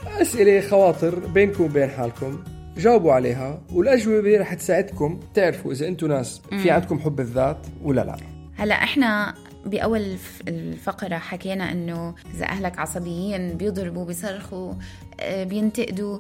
أسئلة 0.08 0.70
خواطر 0.70 1.20
بينكم 1.20 1.64
وبين 1.64 1.90
حالكم 1.90 2.44
جاوبوا 2.78 3.14
عليها 3.14 3.62
والأجوبة 3.74 4.38
رح 4.38 4.54
تساعدكم 4.54 5.20
تعرفوا 5.34 5.72
إذا 5.72 5.88
أنتم 5.88 6.08
ناس 6.08 6.42
في 6.50 6.72
عندكم 6.72 7.00
حب 7.00 7.20
الذات 7.20 7.58
ولا 7.84 8.02
لا. 8.02 8.18
هلا 8.58 8.76
إحنا 8.84 9.34
بأول 9.66 10.00
الف- 10.02 10.42
الفقرة 10.48 11.18
حكينا 11.18 11.72
إنه 11.72 12.16
إذا 12.36 12.46
أهلك 12.46 12.80
عصبيين 12.80 13.58
بيضربوا 13.58 14.06
بيصرخوا 14.06 14.74
آه، 15.20 15.44
بينتقدوا. 15.44 16.20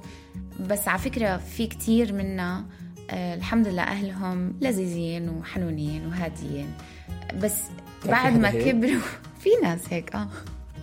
بس 0.69 0.87
على 0.87 0.99
فكرة 0.99 1.37
في 1.37 1.67
كتير 1.67 2.13
منا 2.13 2.65
آه، 3.09 3.35
الحمد 3.35 3.67
لله 3.67 3.83
أهلهم 3.83 4.53
لذيذين 4.61 5.29
وحنونين 5.29 6.07
وهاديين. 6.07 6.67
بس 7.43 7.55
في 8.01 8.07
بعد 8.07 8.37
ما؟ 8.37 8.51
كبروا 8.51 9.01
في 9.41 9.49
ناس 9.63 9.93
هيك 9.93 10.15
آه. 10.15 10.27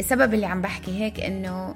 السبب 0.01 0.35
اللي 0.35 0.47
عم 0.47 0.63
بحكي 0.63 0.91
هيك 1.05 1.21
إنه 1.21 1.75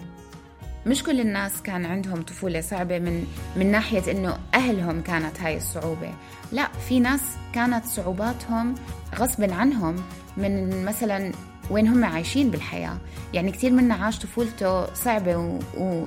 مش 0.87 1.03
كل 1.03 1.21
الناس 1.21 1.62
كان 1.62 1.87
عندهم 1.87 2.23
طفولة 2.23 2.61
صعبة 2.61 2.99
من 2.99 3.27
من 3.57 3.71
ناحية 3.71 4.12
إنه 4.12 4.39
أهلهم 4.55 5.01
كانت 5.01 5.41
هاي 5.41 5.57
الصعوبة، 5.57 6.11
لا 6.53 6.69
في 6.89 7.01
ناس 7.01 7.21
كانت 7.53 7.85
صعوباتهم 7.85 8.75
غصبا 9.19 9.55
عنهم 9.55 9.97
من 10.37 10.85
مثلا 10.85 11.33
وين 11.71 11.89
هم 11.89 12.05
عايشين 12.05 12.51
بالحياة. 12.51 12.99
يعني 13.35 13.53
كثير 13.53 13.73
منا 13.73 13.95
عاش 13.95 14.19
طفولته 14.19 14.95
صعبة 14.95 15.59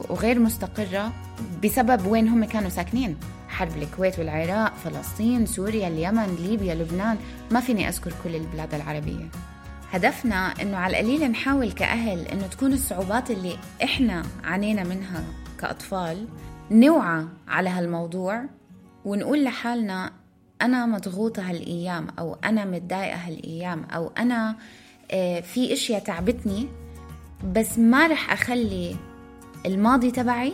وغير 0.10 0.40
مستقرة 0.40 1.14
بسبب 1.64 2.06
وين 2.08 2.28
هم 2.28 2.46
كانوا 2.46 2.70
ساكنين. 2.70 3.18
حرب 3.50 3.78
الكويت 3.78 4.20
والعراق 4.20 4.74
فلسطين 4.84 5.46
سوريا 5.46 5.88
اليمن 5.88 6.36
ليبيا 6.40 6.76
لبنان. 6.76 7.18
ما 7.52 7.60
فيني 7.60 7.90
أذكر 7.90 8.12
كل 8.24 8.36
البلاد 8.36 8.74
العربية. 8.74 9.26
هدفنا 9.92 10.54
إنه 10.62 10.78
على 10.78 11.00
القليل 11.00 11.32
نحاول 11.32 11.72
كأهل 11.72 12.28
إنه 12.28 12.48
تكون 12.48 12.74
الصعوبات 12.74 13.32
اللي 13.32 13.58
إحنا 13.84 14.24
عانينا 14.44 14.84
منها 14.84 15.24
كأطفال 15.60 16.28
نوعى 16.72 17.26
على 17.48 17.70
هالموضوع 17.70 18.44
ونقول 19.06 19.44
لحالنا 19.44 20.12
أنا 20.62 20.86
مضغوطة 20.86 21.50
هالأيام 21.50 22.08
أو 22.20 22.38
أنا 22.44 22.66
متضايقة 22.66 23.16
هالأيام 23.18 23.84
أو 23.84 24.12
أنا 24.18 24.56
آه، 25.12 25.40
في 25.40 25.74
إشياء 25.74 26.00
تعبتني 26.00 26.68
بس 27.54 27.80
ما 27.80 28.08
رح 28.08 28.32
أخلي 28.32 28.96
الماضي 29.66 30.12
تبعي 30.12 30.54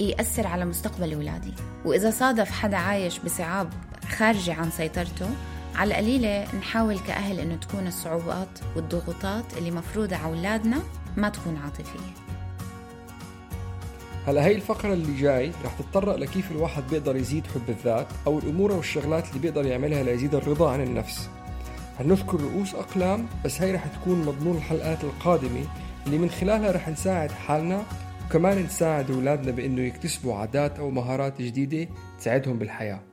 يأثر 0.00 0.46
على 0.46 0.64
مستقبل 0.64 1.14
أولادي. 1.14 1.52
وإذا 1.84 2.10
صادف 2.10 2.50
حدا 2.50 2.76
عايش 2.76 3.18
بصعاب 3.18 3.70
خارجة 4.16 4.54
عن 4.54 4.70
سيطرته 4.70 5.26
على 5.74 5.90
القليلة 5.90 6.56
نحاول 6.58 6.98
كأهل 6.98 7.40
إنه 7.40 7.56
تكون 7.56 7.86
الصعوبات 7.86 8.58
والضغوطات 8.76 9.44
اللي 9.58 9.70
مفروضة 9.70 10.16
على 10.16 10.24
أولادنا 10.34 10.82
ما 11.16 11.28
تكون 11.28 11.56
عاطفية. 11.56 12.14
هلا 14.26 14.44
هي 14.44 14.56
الفقرة 14.56 14.92
اللي 14.92 15.20
جاي 15.20 15.52
رح 15.64 15.72
تتطرق 15.78 16.16
لكيف 16.16 16.50
الواحد 16.50 16.82
بيقدر 16.90 17.16
يزيد 17.16 17.46
حب 17.46 17.68
الذات 17.68 18.06
أو 18.26 18.38
الأمور 18.38 18.72
والشغلات 18.72 19.28
اللي 19.28 19.38
بيقدر 19.40 19.66
يعملها 19.66 20.02
ليزيد 20.02 20.34
الرضا 20.34 20.70
عن 20.70 20.80
النفس. 20.80 21.28
هنذكر 22.00 22.40
رؤوس 22.40 22.74
أقلام 22.74 23.26
بس 23.44 23.62
هي 23.62 23.72
رح 23.72 23.86
تكون 23.86 24.24
مضمون 24.24 24.56
الحلقات 24.56 25.04
القادمة 25.04 25.64
اللي 26.06 26.18
من 26.18 26.30
خلالها 26.30 26.72
رح 26.72 26.88
نساعد 26.88 27.30
حالنا 27.30 27.82
وكمان 28.26 28.62
نساعد 28.62 29.10
أولادنا 29.10 29.50
بأنه 29.50 29.82
يكتسبوا 29.82 30.34
عادات 30.34 30.78
أو 30.78 30.90
مهارات 30.90 31.42
جديدة 31.42 31.88
تساعدهم 32.18 32.58
بالحياة. 32.58 33.11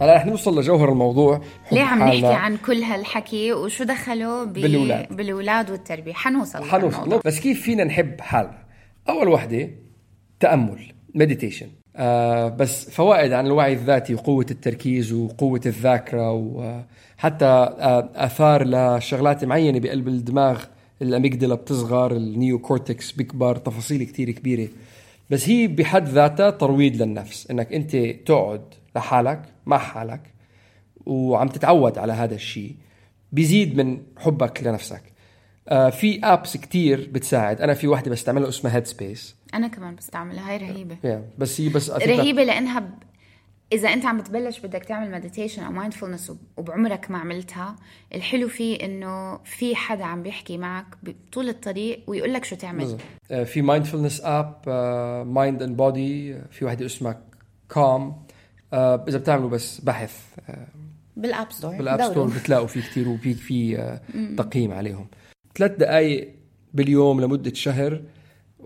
هلا 0.00 0.16
رح 0.16 0.26
نوصل 0.26 0.58
لجوهر 0.58 0.88
الموضوع 0.88 1.40
ليه 1.72 1.82
عم 1.82 1.98
نحكي 1.98 2.26
عن 2.26 2.56
كل 2.56 2.82
هالحكي 2.82 3.52
وشو 3.52 3.84
دخله 3.84 4.44
ب... 4.44 4.52
بالولاد 4.52 5.16
بالولاد 5.16 5.70
والتربية؟ 5.70 6.12
حنوصل 6.12 6.64
حنوصل. 6.64 7.20
بس 7.24 7.40
كيف 7.40 7.62
فينا 7.62 7.84
نحب 7.84 8.20
حالنا؟ 8.20 8.58
أول 9.08 9.28
وحدة 9.28 9.70
تأمل 10.40 10.92
مديتيشن 11.14 11.66
آه 11.96 12.48
بس 12.48 12.90
فوائد 12.90 13.32
عن 13.32 13.46
الوعي 13.46 13.72
الذاتي 13.72 14.14
وقوة 14.14 14.46
التركيز 14.50 15.12
وقوة 15.12 15.60
الذاكرة 15.66 16.32
وحتى 16.32 17.44
آه 17.44 18.10
آثار 18.14 18.64
لشغلات 18.66 19.44
معينة 19.44 19.78
بقلب 19.78 20.08
الدماغ 20.08 20.64
ال 21.02 21.08
amygdala 21.08 21.54
بتصغر 21.54 22.12
ال 22.12 22.58
neocortex 22.58 23.12
بيكبر 23.12 23.56
تفاصيل 23.56 24.04
كتير 24.04 24.30
كبيرة. 24.30 24.68
بس 25.30 25.48
هي 25.48 25.66
بحد 25.66 26.08
ذاتها 26.08 26.50
ترويض 26.50 27.02
للنفس 27.02 27.50
إنك 27.50 27.72
أنت 27.72 27.96
تقعد 28.26 28.62
لحالك 28.96 29.42
مع 29.66 29.78
حالك 29.78 30.34
وعم 31.06 31.48
تتعود 31.48 31.98
على 31.98 32.12
هذا 32.12 32.34
الشيء. 32.34 32.76
بيزيد 33.32 33.76
من 33.76 34.02
حبك 34.16 34.62
لنفسك. 34.62 35.02
آه 35.68 35.90
في 35.90 36.20
apps 36.24 36.56
كتير 36.56 37.10
بتساعد. 37.12 37.60
أنا 37.60 37.74
في 37.74 37.88
واحدة 37.88 38.10
بستعملها 38.10 38.48
اسمها 38.48 38.76
Headspace 38.76 39.36
أنا 39.54 39.68
كمان 39.68 39.94
بستعملها. 39.94 40.50
هاي 40.50 40.56
رهيبة. 40.56 40.96
Yeah. 41.04 41.40
بس 41.40 41.60
هي 41.60 41.68
بس 41.68 41.90
رهيبة 41.90 42.44
لأنها 42.44 42.80
ب... 42.80 42.90
إذا 43.72 43.92
أنت 43.92 44.04
عم 44.04 44.18
بتبلش 44.18 44.58
بدك 44.58 44.84
تعمل 44.84 45.10
meditation 45.10 45.62
أو 45.62 45.72
mindfulness 45.72 46.32
وبعمرك 46.56 47.10
ما 47.10 47.18
عملتها 47.18 47.76
الحلو 48.14 48.48
فيه 48.48 48.84
إنه 48.84 49.38
في 49.44 49.76
حدا 49.76 50.04
عم 50.04 50.22
بيحكي 50.22 50.58
معك 50.58 50.86
طول 51.32 51.48
الطريق 51.48 52.02
ويقول 52.06 52.32
لك 52.32 52.44
شو 52.44 52.56
تعمل. 52.56 52.98
آه 53.30 53.44
في 53.44 53.62
mindfulness 53.62 54.20
app 54.24 54.68
mind 55.26 55.62
and 55.62 55.76
body 55.76 56.38
في 56.50 56.64
وحده 56.64 56.86
اسمها 56.86 57.20
Calm 57.74 58.25
إذا 58.72 59.18
بتعملوا 59.18 59.50
بس 59.50 59.80
بحث 59.80 60.16
آه 60.48 60.66
بال 61.16 61.30
App 61.30 61.52
Store 61.52 61.76
بال 61.76 61.86
App 61.86 62.02
Store 62.02 62.26
بتلاقوا 62.28 62.66
في 62.66 62.80
كثير 62.80 63.08
وفي 63.08 63.34
في 63.34 63.78
آه 63.78 64.00
تقييم 64.36 64.72
عليهم. 64.72 65.06
ثلاث 65.58 65.70
دقائق 65.70 66.34
باليوم 66.74 67.20
لمدة 67.20 67.54
شهر 67.54 68.02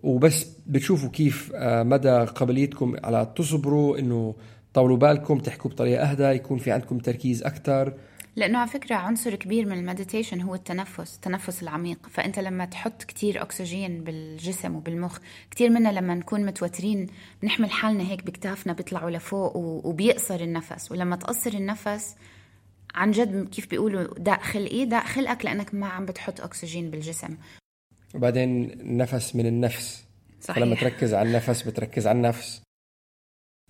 وبس 0.02 0.46
بتشوفوا 0.66 1.10
كيف 1.10 1.52
آه 1.54 1.82
مدى 1.82 2.10
قابليتكم 2.10 2.96
على 3.04 3.32
تصبروا 3.36 3.98
إنه 3.98 4.34
طولوا 4.74 4.96
بالكم 4.96 5.38
تحكوا 5.38 5.70
بطريقة 5.70 6.10
أهدى 6.10 6.22
يكون 6.24 6.58
في 6.58 6.70
عندكم 6.70 6.98
تركيز 6.98 7.42
أكثر 7.42 7.92
لأنه 8.36 8.58
على 8.58 8.70
فكرة 8.70 8.94
عنصر 8.96 9.34
كبير 9.34 9.66
من 9.66 9.78
المديتيشن 9.78 10.40
هو 10.40 10.54
التنفس 10.54 11.14
التنفس 11.14 11.62
العميق. 11.62 11.98
فأنت 12.10 12.38
لما 12.38 12.64
تحط 12.64 13.02
كتير 13.02 13.42
أكسجين 13.42 14.04
بالجسم 14.04 14.74
وبالمخ 14.76 15.18
كتير 15.50 15.70
منا 15.70 15.88
لما 15.88 16.14
نكون 16.14 16.46
متوترين 16.46 17.06
بنحمل 17.42 17.70
حالنا 17.70 18.10
هيك 18.10 18.24
بكتافنا 18.24 18.72
بيطلعوا 18.72 19.10
لفوق 19.10 19.56
وبيقصر 19.56 20.40
النفس. 20.40 20.92
ولما 20.92 21.16
تقصر 21.16 21.50
النفس 21.50 22.16
عن 22.94 23.10
جد 23.10 23.48
كيف 23.48 23.70
بيقولوا 23.70 24.18
داء 24.18 24.40
خلقي 24.40 24.84
داء 24.84 25.04
خلقك 25.04 25.44
لأنك 25.44 25.74
ما 25.74 25.88
عم 25.88 26.04
بتحط 26.06 26.40
أكسجين 26.40 26.90
بالجسم. 26.90 27.36
وبعدين 28.14 28.70
النفس 28.70 29.36
من 29.36 29.46
النفس. 29.46 30.04
صحيح. 30.40 30.56
فلما 30.56 30.74
تركز 30.74 31.14
على 31.14 31.28
النفس 31.28 31.62
بتركز 31.62 32.06
على 32.06 32.16
النفس. 32.16 32.62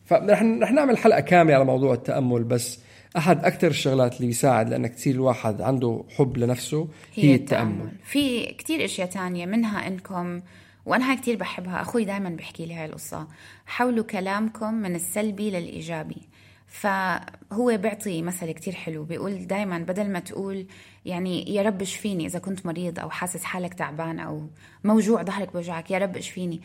فرح 0.04 0.42
رح 0.42 0.72
نعمل 0.72 0.98
حلقة 0.98 1.20
كاملة 1.20 1.54
على 1.54 1.64
موضوع 1.64 1.94
التأمل 1.94 2.44
بس 2.44 2.78
أحد 3.16 3.44
أكثر 3.44 3.66
الشغلات 3.66 4.16
اللي 4.16 4.26
بيساعد 4.26 4.68
لأنك 4.68 4.94
تصير 4.94 5.14
الواحد 5.14 5.60
عنده 5.60 6.04
حب 6.16 6.36
لنفسه 6.36 6.88
هي, 7.14 7.24
هي 7.24 7.34
التأمل. 7.34 7.72
التأمل. 7.72 7.92
في 8.04 8.46
كثير 8.46 8.84
أشياء 8.84 9.08
تانية 9.08 9.46
منها 9.46 9.86
إنكم 9.86 10.40
وأنا 10.86 11.10
هاي 11.10 11.16
كثير 11.16 11.36
بحبها 11.36 11.80
أخوي 11.82 12.04
دائما 12.04 12.30
بيحكي 12.30 12.66
لي 12.66 12.74
هاي 12.74 12.86
القصة. 12.86 13.28
حولوا 13.66 14.04
كلامكم 14.04 14.74
من 14.74 14.94
السلبي 14.94 15.50
للإيجابي. 15.50 16.22
فهو 16.66 17.76
بيعطي 17.76 18.22
مثل 18.22 18.50
كتير 18.50 18.74
حلو 18.74 19.04
بيقول 19.04 19.46
دايما 19.46 19.78
بدل 19.78 20.10
ما 20.10 20.18
تقول 20.18 20.66
يعني 21.04 21.54
يا 21.54 21.62
رب 21.62 21.82
اشفيني 21.82 22.26
إذا 22.26 22.38
كنت 22.38 22.66
مريض 22.66 22.98
أو 22.98 23.10
حاسس 23.10 23.44
حالك 23.44 23.74
تعبان 23.74 24.20
أو 24.20 24.46
موجوع 24.84 25.22
ظهرك 25.22 25.52
بوجعك 25.52 25.90
يا 25.90 25.98
رب 25.98 26.16
اشفيني. 26.16 26.60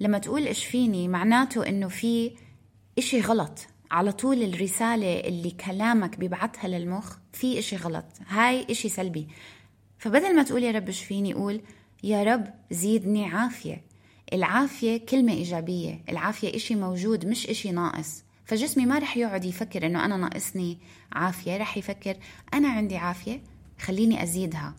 لما 0.00 0.18
تقول 0.18 0.48
اشفيني 0.48 1.08
معناته 1.08 1.68
إنه 1.68 1.88
في 1.88 2.30
إشي 2.98 3.20
غلط. 3.20 3.66
على 3.90 4.12
طول 4.12 4.42
الرسالة 4.42 5.20
اللي 5.20 5.50
كلامك 5.50 6.18
بيبعتها 6.18 6.68
للمخ 6.68 7.16
في 7.32 7.58
إشي 7.58 7.76
غلط. 7.76 8.04
هاي 8.26 8.66
إشي 8.70 8.88
سلبي. 8.88 9.28
فبدل 9.98 10.36
ما 10.36 10.42
تقول 10.42 10.62
يا 10.62 10.70
رب 10.72 10.88
اشفيني 10.88 11.34
قول 11.34 11.60
يا 12.04 12.22
رب 12.22 12.54
زيدني 12.70 13.24
عافية. 13.26 13.84
العافية 14.32 15.06
كلمة 15.06 15.32
إيجابية. 15.32 16.00
العافية 16.08 16.56
إشي 16.56 16.74
موجود 16.74 17.26
مش 17.26 17.46
إشي 17.46 17.70
ناقص. 17.72 18.24
فجسمي 18.44 18.86
ما 18.86 18.98
رح 18.98 19.16
يقعد 19.16 19.44
يفكر 19.44 19.86
إنه 19.86 20.04
أنا 20.04 20.16
ناقصني 20.16 20.78
عافية. 21.12 21.56
رح 21.56 21.76
يفكر 21.76 22.16
أنا 22.54 22.68
عندي 22.68 22.96
عافية 22.96 23.40
خليني 23.80 24.22
أزيدها. 24.22 24.74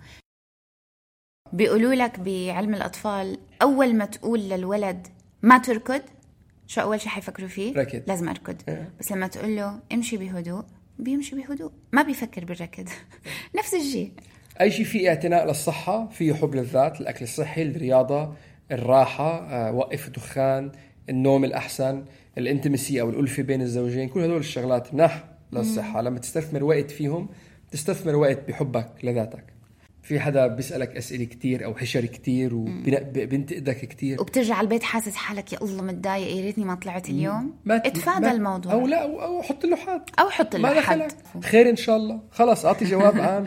بيقولوا 1.53 1.93
لك 1.93 2.19
بعلم 2.19 2.75
الأطفال 2.75 3.37
أول 3.61 3.95
ما 3.95 4.05
تقول 4.05 4.39
للولد 4.39 5.07
ما 5.41 5.57
تركض 5.57 6.01
شو 6.69 6.82
أول 6.82 7.01
شيء 7.01 7.10
حيفكروا 7.10 7.47
فيه؟ 7.47 7.73
ركض. 7.73 8.01
لازم 8.08 8.29
أركض. 8.29 8.55
إيه. 8.69 8.89
بس 8.99 9.12
لما 9.12 9.27
تقول 9.27 9.55
له 9.55 9.79
امشي 9.93 10.17
بهدوء 10.17 10.63
بيمشي 10.99 11.36
بهدوء. 11.36 11.71
ما 11.91 12.01
بيفكر 12.01 12.45
بالركض. 12.45 12.89
نفس 13.60 13.73
الشيء 13.73 14.12
أي 14.62 14.71
شيء 14.71 14.86
فيه 14.86 15.10
اعتناء 15.10 15.47
للصحة 15.47 16.08
فيه 16.08 16.34
حب 16.34 16.55
للذات 16.55 17.01
الأكل 17.01 17.23
الصحي 17.23 17.62
الرياضة 17.62 18.34
الراحة 18.71 19.53
آه، 19.53 19.71
وقف 19.71 20.08
الدخان 20.08 20.71
النوم 21.10 21.45
الأحسن 21.45 22.05
الانتمسي 22.38 23.01
أو 23.01 23.10
الألفة 23.10 23.43
بين 23.43 23.62
الزوجين. 23.62 24.10
كل 24.10 24.19
هدول 24.19 24.39
الشغلات 24.39 24.93
منح 24.93 25.23
للصحة. 25.51 26.01
لما 26.01 26.19
تستثمر 26.19 26.63
وقت 26.63 26.91
فيهم 26.91 27.29
تستثمر 27.71 28.15
وقت 28.15 28.47
بحبك 28.47 28.91
لذاتك. 29.03 29.58
في 30.03 30.19
حدا 30.19 30.47
بيسألك 30.47 30.97
أسئلة 30.97 31.25
كتير 31.25 31.65
أو 31.65 31.75
حشر 31.75 32.05
كتير 32.05 32.55
وبينتقدك 32.55 33.77
كتير. 33.85 34.21
وبترجع 34.21 34.55
على 34.55 34.65
البيت 34.65 34.83
حاسس 34.83 35.15
حالك 35.15 35.53
يا 35.53 35.62
الله 35.62 35.83
متضايق 35.83 36.38
يا 36.38 36.41
ريتني 36.41 36.65
ما 36.65 36.75
طلعت 36.75 37.09
اليوم. 37.09 37.55
ما 37.65 37.75
اتفادى 37.75 38.25
ما 38.25 38.31
الموضوع. 38.31 38.73
أو 38.73 38.88
لا 38.88 39.03
أو, 39.03 39.21
أو 39.21 39.41
حط 39.41 39.65
له 39.65 39.75
حد. 39.75 40.01
أو 40.19 40.29
حط 40.29 40.55
له 40.55 40.81
حد. 40.81 41.12
خير 41.43 41.69
إن 41.69 41.75
شاء 41.75 41.97
الله. 41.97 42.21
خلص 42.31 42.65
أعطي 42.65 42.85
جواب 42.85 43.19
عام. 43.29 43.45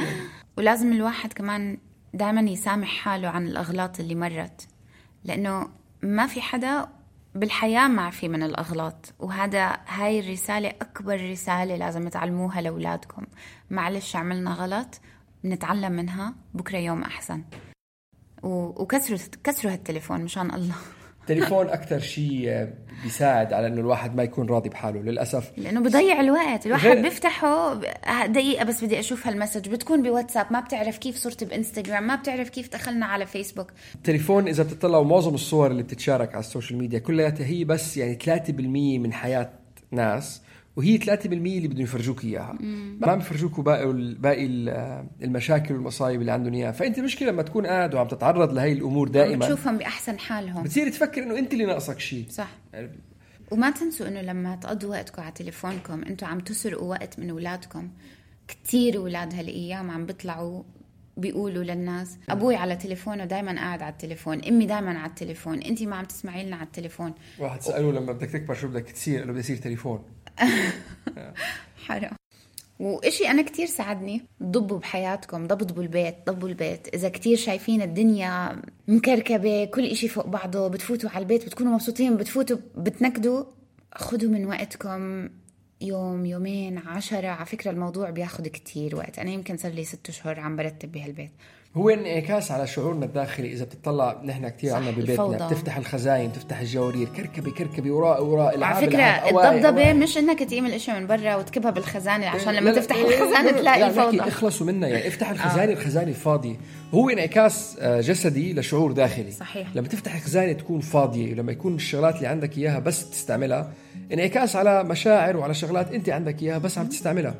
ولازم 0.58 0.92
الواحد 0.92 1.32
كمان 1.32 1.78
دائما 2.14 2.50
يسامح 2.50 2.88
حاله 2.88 3.28
عن 3.28 3.46
الأغلاط 3.46 4.00
اللي 4.00 4.14
مرت. 4.14 4.68
لأنه 5.24 5.68
ما 6.02 6.26
في 6.26 6.40
حدا 6.40 6.88
بالحياة 7.34 7.88
ما 7.88 8.10
في 8.10 8.28
من 8.28 8.42
الأغلاط. 8.42 9.14
وهذا 9.18 9.76
هاي 9.88 10.20
الرسالة 10.20 10.68
أكبر 10.68 11.30
رسالة 11.30 11.76
لازم 11.76 12.08
تعلموها 12.08 12.60
لأولادكم. 12.60 13.22
معلش 13.70 14.16
عملنا 14.16 14.50
غلط. 14.50 15.00
بنتعلم 15.44 15.92
منها 15.92 16.34
بكرة 16.54 16.78
يوم 16.78 17.02
أحسن. 17.02 17.42
و- 18.42 18.82
وكسروا 18.82 19.18
كسروا 19.44 19.72
هالتليفون 19.72 20.20
مشان 20.20 20.54
الله. 20.54 20.74
التليفون 21.22 21.68
أكثر 21.68 21.98
شيء 21.98 22.68
بيساعد 23.04 23.52
على 23.52 23.66
إنه 23.66 23.80
الواحد 23.80 24.14
ما 24.16 24.22
يكون 24.22 24.48
راضي 24.48 24.68
بحاله 24.68 25.00
للأسف. 25.02 25.52
لأنه 25.56 25.80
بضيع 25.80 26.20
الوقت. 26.20 26.66
الواحد 26.66 26.88
غير- 26.88 27.02
بيفتحه 27.02 27.80
دقيقة 28.26 28.64
بس 28.64 28.84
بدي 28.84 29.00
أشوف 29.00 29.26
هال 29.26 29.35
message. 29.35 29.68
بتكون 29.68 30.02
بواتساب 30.02 30.46
ما 30.50 30.60
بتعرف 30.60 30.98
كيف 30.98 31.16
صرت 31.16 31.44
بإنستغرام 31.44 32.06
ما 32.06 32.14
بتعرف 32.16 32.48
كيف 32.48 32.72
دخلنا 32.72 33.06
على 33.06 33.26
فيسبوك. 33.26 33.70
التليفون 33.94 34.48
إذا 34.48 34.62
بتطلعوا 34.62 35.04
معظم 35.04 35.34
الصور 35.34 35.70
اللي 35.70 35.82
بتتشارك 35.82 36.28
على 36.34 36.40
ال 36.40 36.46
social 36.46 36.78
media 36.78 36.98
كلها 36.98 37.34
هي 37.38 37.64
بس 37.64 37.96
يعني 37.96 38.14
3% 38.14 38.98
من 38.98 39.12
حياة 39.12 39.50
ناس. 39.90 40.42
وهي 40.76 40.98
3% 40.98 41.26
اللي 41.26 41.68
بدهم 41.68 41.80
يفرجوك 41.82 42.24
إياها. 42.24 42.52
ما 43.00 43.16
باقي 43.58 43.90
ال- 43.90 44.14
باقي 44.14 44.46
ال- 44.46 45.06
المشاكل 45.22 45.74
والمصايب 45.74 46.20
اللي 46.20 46.32
عندهم 46.32 46.54
إياها. 46.54 46.72
فأنت 46.72 46.98
المشكلة 46.98 47.30
لما 47.30 47.42
تكون 47.42 47.66
قاعد 47.66 47.94
وعم 47.94 48.08
تتعرض 48.08 48.52
لهي 48.52 48.72
الأمور 48.72 49.08
دائما 49.08 49.46
بتشوفهم 49.46 49.78
بأحسن 49.78 50.18
حالهم. 50.18 50.62
بتصير 50.62 50.90
تفكر 50.90 51.22
إنه 51.22 51.38
أنت 51.38 51.52
اللي 51.52 51.64
ناقصك 51.64 52.00
شيء 52.00 52.26
صح. 52.30 52.50
وما 53.50 53.70
تنسوا 53.70 54.08
إنه 54.08 54.20
لما 54.22 54.56
تقضوا 54.56 54.90
وقتكم 54.90 55.22
على 55.22 55.32
تليفونكم 55.32 56.02
أنتم 56.02 56.26
عم 56.26 56.40
تسرقوا 56.40 56.90
وقت 56.90 57.18
من 57.18 57.30
أولادكم. 57.30 57.90
كتير 58.48 58.96
أولاد 58.96 59.34
هالأيام 59.34 59.90
عم 59.90 60.06
بيطلعوا 60.06 60.62
بيقولوا 61.16 61.64
للناس 61.64 62.18
أبوي 62.28 62.56
على 62.56 62.76
تليفونه 62.76 63.24
دائما 63.24 63.56
قاعد 63.56 63.82
على 63.82 63.92
التليفون 63.92 64.44
أمي 64.44 64.66
دائما 64.66 64.98
على 64.98 65.10
التليفون 65.10 65.58
انت 65.62 65.82
ما 65.82 65.96
عم 65.96 66.04
تسمعي 66.04 66.44
لنا 66.46 66.56
على 66.56 66.66
التليفون. 66.66 67.12
واحد 67.38 67.60
ساله 67.60 67.92
لما 67.92 68.12
بدك 68.12 68.30
تكبر 68.30 68.54
شو 68.54 68.68
بدك 68.68 68.82
تصير 68.90 69.18
قال 69.18 69.26
له 69.26 69.32
بدي 69.32 69.40
اصير 69.42 69.56
تليفون. 69.56 70.02
حرام. 71.86 72.16
وإشي 72.80 73.28
أنا 73.28 73.42
كتير 73.42 73.66
ساعدني 73.66 74.22
ضبوا 74.42 74.78
بحياتكم 74.78 75.46
ضبطوا 75.46 75.82
البيت 75.82 76.16
ضبوا 76.26 76.48
البيت. 76.48 76.88
إذا 76.94 77.08
كتير 77.08 77.36
شايفين 77.36 77.82
الدنيا 77.82 78.62
مكركبة 78.88 79.64
كل 79.64 79.84
إشي 79.84 80.08
فوق 80.08 80.26
بعضه 80.26 80.68
بتفوتوا 80.68 81.10
على 81.10 81.22
البيت 81.22 81.46
بتكونوا 81.46 81.72
مبسوطين 81.72 82.16
بتفوتوا 82.16 82.56
بتنكدوا 82.76 83.44
خدوا 83.94 84.30
من 84.30 84.46
وقتكم 84.46 85.28
يوم 85.80 86.26
يومين 86.26 86.78
عشرة. 86.78 87.28
على 87.28 87.46
فكرة 87.46 87.70
الموضوع 87.70 88.10
بياخد 88.10 88.48
كتير 88.48 88.96
وقت. 88.96 89.18
أنا 89.18 89.30
يمكن 89.30 89.56
صار 89.56 89.72
لي 89.72 89.84
ست 89.84 90.08
أشهر 90.08 90.40
عم 90.40 90.56
برتب 90.56 90.92
بهالبيت. 90.92 91.30
هو 91.76 91.90
انعكاس 91.90 92.50
على 92.50 92.66
شعورنا 92.66 93.04
الداخلي 93.04 93.52
إذا 93.52 93.64
بتطلع 93.64 94.22
نحن 94.24 94.48
كثير 94.48 94.74
عنا 94.74 94.90
ببيتنا 94.90 95.12
الفوضى. 95.12 95.54
بتفتح 95.54 95.76
الخزاين 95.76 96.32
تفتح 96.32 96.60
الجوارير 96.60 97.08
كركبي 97.08 97.50
كركبي 97.50 97.90
وراء 97.90 98.24
وراء 98.24 98.62
على 98.62 98.86
الضبضبة 98.86 99.68
أواعي. 99.68 99.94
مش 99.94 100.18
إنك 100.18 100.38
تقيم 100.38 100.66
الأشياء 100.66 101.00
من 101.00 101.06
برا 101.06 101.34
وتكبها 101.36 101.70
بالخزانة 101.70 102.26
عشان 102.26 102.54
لما 102.54 102.70
لا، 102.70 102.76
تفتح 102.80 102.96
لا، 102.96 103.02
الخزانة 103.08 103.50
لا، 103.50 103.60
تلاقي 103.60 103.80
لا، 103.80 103.86
نحكي 103.86 104.18
فوضى. 104.18 104.28
اخلصوا 104.28 104.66
منها 104.66 104.88
يعني 104.88 105.08
افتح 105.08 105.30
الخزانة 105.30 105.72
الخزانة 105.72 106.08
الفاضية. 106.08 106.56
هو 106.94 107.10
انعكاس 107.10 107.76
آه، 107.80 108.00
جسدي 108.00 108.52
لشعور 108.54 108.92
داخلي. 108.92 109.30
صحيح. 109.30 109.68
لما 109.74 109.88
تفتح 109.88 110.14
الخزانة 110.14 110.52
تكون 110.52 110.80
فاضية 110.80 111.32
ولما 111.32 111.52
يكون 111.52 111.74
الشغلات 111.74 112.16
اللي 112.16 112.26
عندك 112.26 112.58
إياها 112.58 112.78
بس 112.78 113.10
تستعملها 113.10 113.72
انعكاس 114.12 114.56
على 114.56 114.84
مشاعر 114.84 115.36
وعلى 115.36 115.54
شغلات 115.54 115.92
أنت 115.92 116.08
عندك 116.08 116.42
إياها 116.42 116.58
بس 116.58 116.78
عم 116.78 116.86
تستعملها. 116.86 117.34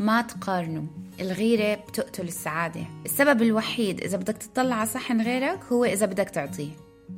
ما 0.00 0.22
تقارنوا. 0.22 0.82
الغيرة 1.20 1.74
بتقتل 1.74 2.28
السعادة. 2.28 2.80
السبب 3.04 3.42
الوحيد 3.42 4.00
إذا 4.00 4.16
بدك 4.16 4.36
تطلع 4.36 4.74
على 4.74 4.88
صحن 4.88 5.20
غيرك 5.20 5.60
هو 5.72 5.84
إذا 5.84 6.06
بدك 6.06 6.30
تعطيه. 6.30 6.70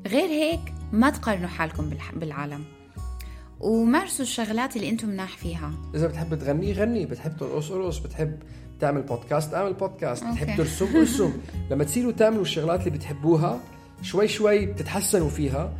غير 0.06 0.28
هيك 0.28 0.60
ما 0.92 1.10
تقارنوا 1.10 1.48
حالكم 1.48 1.90
بالعالم. 2.14 2.64
ومارسوا 3.60 4.24
الشغلات 4.24 4.76
اللي 4.76 4.88
أنتم 4.88 5.08
مناح 5.08 5.36
فيها. 5.36 5.70
إذا 5.94 6.06
بتحب 6.06 6.34
تغني 6.34 6.72
غني. 6.72 7.06
بتحب 7.06 7.36
ترقص 7.36 7.70
ارقص. 7.70 7.98
بتحب 7.98 8.38
تعمل 8.80 9.02
بودكاست 9.02 9.54
اعمل 9.54 9.72
بودكاست 9.72 10.24
بتحب 10.24 10.48
okay. 10.48 10.56
ترسم 10.56 10.96
ارسم. 10.96 11.32
لما 11.70 11.84
تصيروا 11.84 12.12
تعملوا 12.12 12.42
الشغلات 12.42 12.80
اللي 12.86 12.98
بتحبوها 12.98 13.60
شوي 14.02 14.28
شوي 14.28 14.66
بتتحسنوا 14.66 15.28
فيها. 15.28 15.72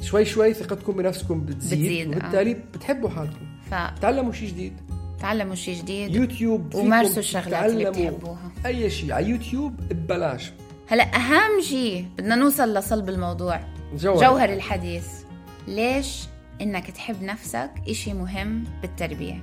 شوي 0.00 0.24
شوي 0.24 0.54
ثقتكم 0.54 0.92
بنفسكم 0.92 1.40
بتزيد, 1.40 1.78
بتزيد، 1.78 2.12
آه. 2.12 2.16
وبالتالي 2.16 2.54
بتحبوا 2.54 3.08
حالكم. 3.08 3.46
تعلموا 4.00 4.32
شيء 4.32 4.48
جديد. 4.48 5.01
فتعلموا 5.22 5.54
شيء 5.54 5.78
جديد. 5.78 6.14
يوتيوب 6.14 6.74
ومارسوا 6.74 7.18
الشغلات 7.18 7.70
اللي 7.70 7.90
بتحبوها. 7.90 8.50
أي 8.66 8.90
شيء 8.90 9.12
على 9.12 9.28
يوتيوب 9.28 9.76
ببلاش. 9.76 10.52
هلا 10.88 11.16
أهم 11.16 11.60
شيء 11.60 12.06
بدنا 12.18 12.34
نوصل 12.34 12.74
لصلب 12.74 13.08
الموضوع. 13.08 13.60
جوهر. 13.94 14.20
جوهر 14.20 14.52
الحديث. 14.52 15.06
ليش 15.68 16.24
إنك 16.60 16.90
تحب 16.90 17.22
نفسك 17.22 17.70
إشي 17.88 18.12
مهم 18.14 18.64
بالتربية؟ 18.82 19.42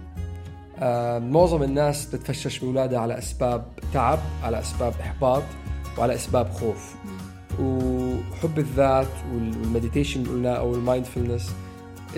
آه 0.80 1.20
معظم 1.20 1.64
الناس 1.64 2.06
بتفشش 2.06 2.60
بأولادها 2.60 3.00
على 3.00 3.18
أسباب 3.18 3.66
تعب 3.94 4.20
على 4.44 4.60
أسباب 4.60 4.94
إحباط 5.02 5.44
وعلى 5.98 6.16
أسباب 6.16 6.50
خوف. 6.50 6.96
وحب 7.60 8.60
الذات 8.60 9.08
وال- 9.34 9.58
وال 9.60 9.70
meditation 9.70 10.22
اللي 10.22 10.32
قلناه 10.34 10.56
أو 10.56 10.76
ال 10.76 10.82
mindfulness 10.82 11.52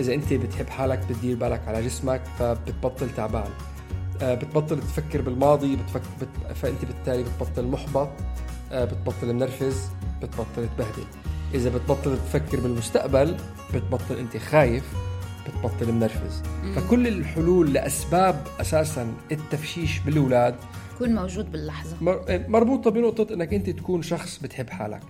إذا 0.00 0.14
أنت 0.14 0.32
بتحب 0.32 0.68
حالك 0.68 0.98
بتدير 1.10 1.36
بالك 1.36 1.60
على 1.68 1.82
جسمك 1.82 2.22
فبتبطل 2.38 3.10
تعبان. 3.16 3.50
آه 4.22 4.34
بتبطل 4.34 4.80
تفكر 4.80 5.20
بالماضي 5.20 5.76
بتفك 5.76 6.02
بت... 6.20 6.54
فأنت 6.56 6.84
بالتالي 6.84 7.22
بتبطل 7.22 7.66
محبط 7.66 8.08
آه 8.72 8.84
بتبطل 8.84 9.32
منرفز 9.34 9.88
بتبطل 10.22 10.68
تبهدل. 10.76 11.04
إذا 11.54 11.70
بتبطل 11.70 12.16
تفكر 12.16 12.60
بالمستقبل 12.60 13.36
بتبطل 13.74 14.16
أنت 14.18 14.36
خايف 14.36 14.84
بتبطل 15.48 15.92
منرفز. 15.92 16.42
فكل 16.76 17.06
الحلول 17.08 17.72
لأسباب 17.72 18.46
أساسا 18.60 19.12
التفشيش 19.32 19.98
بالأولاد 19.98 20.54
كون 20.98 21.14
موجود 21.14 21.52
باللحظة. 21.52 21.96
مر- 22.00 22.44
مربوطة 22.48 22.90
بنقطة 22.90 23.34
إنك 23.34 23.54
أنت 23.54 23.70
تكون 23.70 24.02
شخص 24.02 24.38
بتحب 24.38 24.70
حالك. 24.70 25.00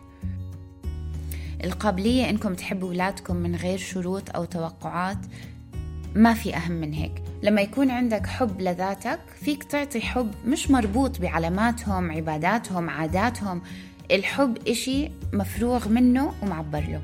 القابلية 1.64 2.30
إنكم 2.30 2.54
تحبوا 2.54 2.88
أولادكم 2.88 3.36
من 3.36 3.56
غير 3.56 3.78
شروط 3.78 4.36
أو 4.36 4.44
توقعات 4.44 5.18
ما 6.14 6.34
في 6.34 6.56
أهم 6.56 6.72
من 6.72 6.92
هيك. 6.92 7.22
لما 7.42 7.60
يكون 7.60 7.90
عندك 7.90 8.26
حب 8.26 8.60
لذاتك 8.60 9.20
فيك 9.40 9.64
تعطي 9.64 10.00
حب 10.00 10.30
مش 10.46 10.70
مربوط 10.70 11.20
بعلاماتهم 11.20 12.10
عباداتهم 12.12 12.90
عاداتهم. 12.90 13.62
الحب 14.10 14.58
إشي 14.68 15.10
مفروغ 15.32 15.88
منه 15.88 16.32
ومعبر 16.42 16.80
له. 16.80 17.00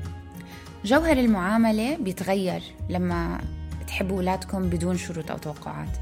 جوهر 0.85 1.17
المعاملة 1.17 1.97
بيتغير 1.97 2.61
لما 2.89 3.41
تحبوا 3.87 4.17
أولادكم 4.17 4.69
بدون 4.69 4.97
شروط 4.97 5.31
أو 5.31 5.37
توقعات. 5.37 5.97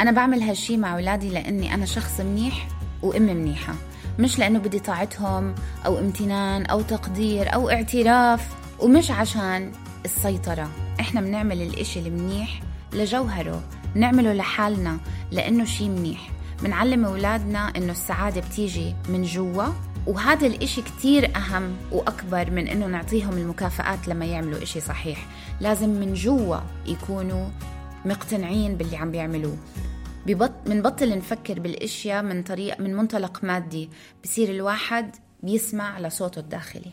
أنا 0.00 0.10
بعمل 0.10 0.42
هالشي 0.42 0.76
مع 0.76 0.94
أولادي 0.94 1.30
لأني 1.30 1.74
أنا 1.74 1.86
شخص 1.86 2.20
منيح 2.20 2.68
وأم 3.02 3.22
منيحة. 3.22 3.74
مش 4.18 4.38
لأنه 4.38 4.58
بدي 4.58 4.78
طاعتهم 4.78 5.54
أو 5.86 5.98
امتنان 5.98 6.66
أو 6.66 6.82
تقدير 6.82 7.54
أو 7.54 7.70
اعتراف 7.70 8.48
ومش 8.78 9.10
عشان 9.10 9.72
السيطرة. 10.04 10.68
إحنا 11.00 11.20
بنعمل 11.20 11.62
الإشي 11.62 12.00
المنيح 12.00 12.60
لجوهره 12.92 13.62
نعمله 13.94 14.32
لحالنا 14.32 14.98
لأنه 15.30 15.64
شي 15.64 15.88
منيح. 15.88 16.30
بنعلم 16.62 17.04
أولادنا 17.04 17.72
إنه 17.76 17.92
السعادة 17.92 18.40
بتيجي 18.40 18.94
من 19.08 19.22
جوا 19.22 19.64
وهذا 20.06 20.46
الإشي 20.46 20.82
كتير 20.82 21.36
أهم 21.36 21.76
وأكبر 21.92 22.50
من 22.50 22.68
إنه 22.68 22.86
نعطيهم 22.86 23.32
المكافآت 23.32 24.08
لما 24.08 24.24
يعملوا 24.24 24.62
إشي 24.62 24.80
صحيح. 24.80 25.26
لازم 25.60 25.88
من 25.88 26.14
جوا 26.14 26.56
يكونوا 26.86 27.48
مقتنعين 28.04 28.76
باللي 28.76 28.96
عم 28.96 29.10
بيعملوه. 29.10 29.56
ببط... 30.28 30.52
منبطل 30.66 31.18
نفكر 31.18 31.60
بالأشياء 31.60 32.22
من 32.22 32.42
طريق 32.42 32.80
من 32.80 32.94
منطلق 32.94 33.44
مادي. 33.44 33.90
بصير 34.24 34.48
الواحد 34.50 35.16
بيسمع 35.42 36.00
لصوته 36.00 36.38
الداخلي. 36.38 36.92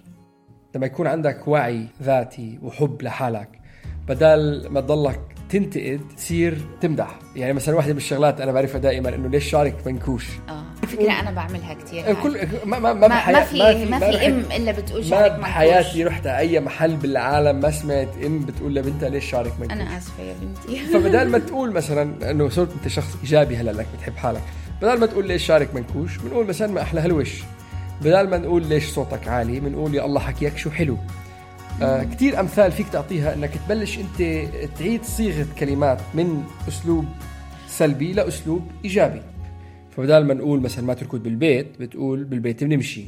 لما 0.76 0.86
يكون 0.86 1.08
عندك 1.08 1.48
وعي 1.48 1.88
ذاتي 2.04 2.60
وحب 2.63 3.02
لحالك 3.02 3.62
بدل 4.08 4.67
ما 4.69 4.82
تضلك 4.82 5.35
تنتقد 5.49 6.01
تصير 6.17 6.58
تمدح. 6.81 7.19
يعني 7.36 7.53
مثلا 7.53 7.75
واحدة 7.75 7.91
من 7.91 7.97
الشغلات 7.97 8.41
أنا 8.41 8.51
بعرفها 8.51 8.79
دائما 8.79 9.15
إنه 9.15 9.27
ليش 9.29 9.49
شعرك 9.49 9.75
منكوش 9.88 10.25
آه. 10.49 10.63
فكرة 10.88 11.12
أنا 11.19 11.31
بعملها 11.31 11.73
كتير 11.73 12.05
هاي. 12.05 12.15
كل 12.15 12.38
ما 12.65 12.79
ما 12.79 12.93
ما, 12.93 13.08
ما, 13.08 13.25
بحياة- 13.25 13.29
ما 13.29 13.43
في 13.43 13.86
ما 13.86 13.99
في 13.99 14.27
إم 14.27 14.43
إلا 14.55 14.71
بتقول 14.71 15.01
ما 15.01 15.10
شعرك 15.10 15.31
بحياتي 15.31 15.88
منكوش 15.99 16.13
رحت 16.13 16.27
على 16.27 16.38
أي 16.38 16.60
محل 16.60 16.95
بالعالم 16.95 17.60
ما 17.60 17.71
سمعت 17.71 18.08
إم 18.25 18.39
بتقول 18.39 18.75
لبنتها 18.75 19.10
ليش 19.10 19.25
شعرك 19.29 19.53
منكوش 19.60 19.71
أنا 19.77 19.97
آسفة 19.97 20.23
يا 20.23 20.36
بنتي. 20.41 20.79
فبدال 20.93 21.29
ما 21.31 21.38
تقول 21.38 21.71
مثلا 21.71 22.31
إنه 22.31 22.49
صرت 22.49 22.71
أنت 22.73 22.88
شخص 22.88 23.17
إيجابي 23.23 23.58
هلأ 23.58 23.71
انك 23.71 23.86
بتحب 23.97 24.15
حالك 24.17 24.41
بدل 24.81 24.99
ما 24.99 25.05
تقول 25.05 25.27
ليش 25.27 25.45
شعرك 25.45 25.75
منكوش 25.75 26.17
بنقول 26.17 26.47
مثلا 26.47 26.67
ما 26.73 26.81
أحلى 26.81 27.01
هالوش 27.01 27.43
بدل 28.01 28.29
ما 28.29 28.38
نقول 28.38 28.65
ليش 28.65 28.86
صوتك 28.89 29.27
عالي 29.27 29.60
بنقول 29.60 29.95
يا 29.95 30.05
الله 30.05 30.19
حكيك 30.19 30.58
شو 30.58 30.69
حلو. 30.71 30.97
آه 31.81 32.03
كثير 32.03 32.39
أمثال 32.39 32.71
فيك 32.71 32.89
تعطيها 32.89 33.33
إنك 33.33 33.51
تبلش 33.67 33.99
أنت 33.99 34.47
تعيد 34.79 35.03
صيغة 35.03 35.47
كلمات 35.59 36.01
من 36.13 36.43
أسلوب 36.67 37.05
سلبي 37.67 38.13
لأسلوب 38.13 38.61
إيجابي. 38.85 39.21
فبدال 39.91 40.27
ما 40.27 40.33
نقول 40.33 40.61
مثلا 40.61 40.85
ما 40.85 40.93
تركض 40.93 41.23
بالبيت 41.23 41.67
بتقول 41.79 42.23
بالبيت 42.23 42.63
بنمشي. 42.63 43.05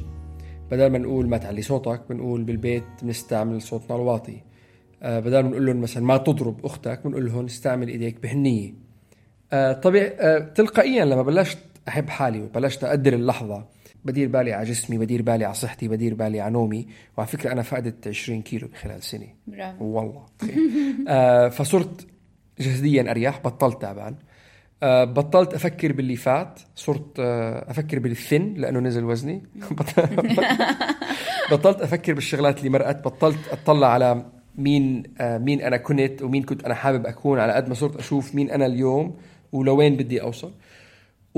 بدل 0.70 0.86
ما 0.90 0.98
نقول 0.98 1.28
ما 1.28 1.36
تعلي 1.36 1.62
صوتك 1.62 2.00
بنقول 2.10 2.42
بالبيت 2.42 2.84
بنستعمل 3.02 3.62
صوتنا 3.62 3.96
الواطي. 3.96 4.36
آه 5.02 5.20
بدل 5.20 5.40
ما 5.40 5.48
نقول 5.48 5.66
لهم 5.66 5.80
مثلا 5.80 6.04
ما 6.04 6.16
تضرب 6.16 6.64
أختك 6.66 7.00
بنقول 7.04 7.26
لهم 7.26 7.44
استعمل 7.44 7.88
إيديك 7.88 8.22
بحنيه 8.22 8.74
آه 9.52 9.72
طبيعي 9.72 10.40
تلقائيا 10.40 11.04
لما 11.04 11.22
بلشت 11.22 11.58
أحب 11.88 12.08
حالي 12.08 12.42
وبلشت 12.42 12.84
أقدر 12.84 13.12
اللحظة 13.12 13.64
بدير 14.08 14.28
بالي 14.28 14.52
على 14.52 14.64
جسمي 14.70 14.98
بدير 14.98 15.22
بالي 15.22 15.44
على 15.44 15.54
صحتي 15.54 15.88
بدير 15.88 16.14
بالي 16.14 16.40
على 16.40 16.52
نومي. 16.52 16.86
وعلى 17.16 17.28
فكرة 17.28 17.52
أنا 17.52 17.62
فقدت 17.62 18.08
20 18.08 18.42
كيلو 18.42 18.68
بخلال 18.68 19.02
سنة. 19.02 19.26
برافو. 19.46 19.84
والله. 19.84 20.26
آه 21.08 21.48
فصرت 21.48 22.06
جسديا 22.60 23.10
أريح 23.10 23.40
بطلت 23.44 23.82
تعبان. 23.82 24.14
آه 24.82 25.04
بطلت 25.04 25.54
أفكر 25.54 25.92
باللي 25.92 26.16
فات. 26.16 26.60
صرت 26.74 27.20
آه 27.20 27.70
أفكر 27.70 27.98
بالثن 27.98 28.54
لأنه 28.56 28.80
نزل 28.80 29.04
وزني. 29.04 29.42
بطلت 31.50 31.80
أفكر 31.80 32.14
بالشغلات 32.14 32.58
اللي 32.58 32.70
مرقت. 32.70 33.04
بطلت 33.04 33.38
أطلع 33.50 33.86
على 33.86 34.24
مين 34.58 35.02
آه 35.20 35.38
مين 35.38 35.60
أنا 35.60 35.76
كنت 35.76 36.22
ومين 36.22 36.42
كنت 36.42 36.64
أنا 36.64 36.74
حابب 36.74 37.06
أكون. 37.06 37.38
على 37.38 37.52
قد 37.52 37.68
ما 37.68 37.74
صرت 37.74 37.96
أشوف 37.96 38.34
مين 38.34 38.50
أنا 38.50 38.66
اليوم 38.66 39.16
ولوين 39.52 39.96
بدي 39.96 40.22
أوصل. 40.22 40.52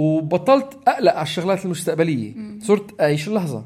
وبطلت 0.01 0.79
أقلق 0.89 1.13
على 1.13 1.23
الشغلات 1.23 1.65
المستقبلية. 1.65 2.35
صرت 2.63 3.01
أعيش 3.01 3.29
اللحظة. 3.29 3.65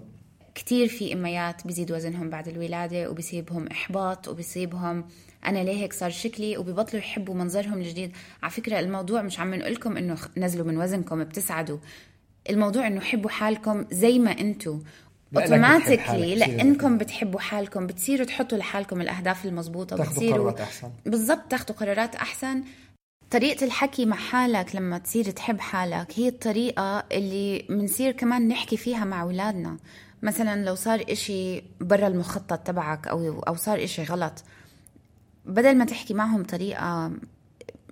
كتير 0.55 0.89
في 0.89 1.13
إميات 1.13 1.67
بيزيد 1.67 1.93
وزنهم 1.93 2.31
بعد 2.31 2.49
الولادة 2.49 3.11
وبيصيبهم 3.11 3.67
إحباط 3.67 4.29
وبيصيبهم 4.29 5.05
أنا 5.47 5.59
ليه 5.59 5.83
هيك 5.83 5.93
صار 5.93 6.11
شكلي؟ 6.11 6.57
وبيبطلوا 6.57 7.03
يحبوا 7.03 7.35
منظرهم 7.35 7.73
الجديد. 7.73 8.13
على 8.43 8.51
فكرة 8.51 8.81
الموضوع 8.81 9.23
مش 9.23 9.41
عم 9.41 9.55
نقول 9.55 9.73
لكم 9.75 9.97
انه 9.97 10.17
نزلوا 10.37 10.67
من 10.67 10.79
وزنكم 10.79 11.25
بتسعدوا. 11.25 11.79
الموضوع 12.51 12.87
إنه 12.87 13.01
حبوا 13.01 13.31
حالكم 13.31 13.85
زي 13.91 14.19
ما 14.19 14.31
أنتم 14.31 14.83
اوتوماتيكلي 15.37 16.35
لأنكم 16.35 16.99
بتحبوا 16.99 17.41
حالكم 17.41 17.87
بتصيروا 17.87 18.27
تحطوا 18.27 18.59
لحالكم 18.59 19.01
الأهداف 19.01 19.45
المضبوطه 19.45 19.97
تاخذوا 19.97 20.13
وبتصيروا 20.13 20.51
قرارات 20.51 20.61
أحسن. 20.61 20.91
بالضبط 21.07 21.51
تاخذوا 21.51 21.77
قرارات 21.77 22.15
أحسن. 22.15 22.63
طريقة 23.35 23.65
الحكي 23.65 24.07
مع 24.07 24.17
حالك 24.17 24.77
لما 24.77 24.99
تصير 24.99 25.31
تحب 25.31 25.61
حالك 25.61 26.07
هي 26.17 26.29
الطريقة 26.29 27.05
اللي 27.13 27.67
منصير 27.69 28.13
كمان 28.13 28.49
نحكي 28.49 28.77
فيها 28.77 29.05
مع 29.05 29.23
أولادنا. 29.23 29.77
مثلا 30.23 30.65
لو 30.65 30.75
صار 30.75 31.05
إشي 31.11 31.63
برا 31.81 32.07
المخطط 32.07 32.59
تبعك 32.59 33.09
أو, 33.09 33.41
أو 33.41 33.55
صار 33.55 33.85
إشي 33.85 34.05
غلط 34.05 34.45
بدل 35.45 35.77
ما 35.77 35.85
تحكي 35.85 36.15
معهم 36.15 36.45
طريقة 36.45 37.13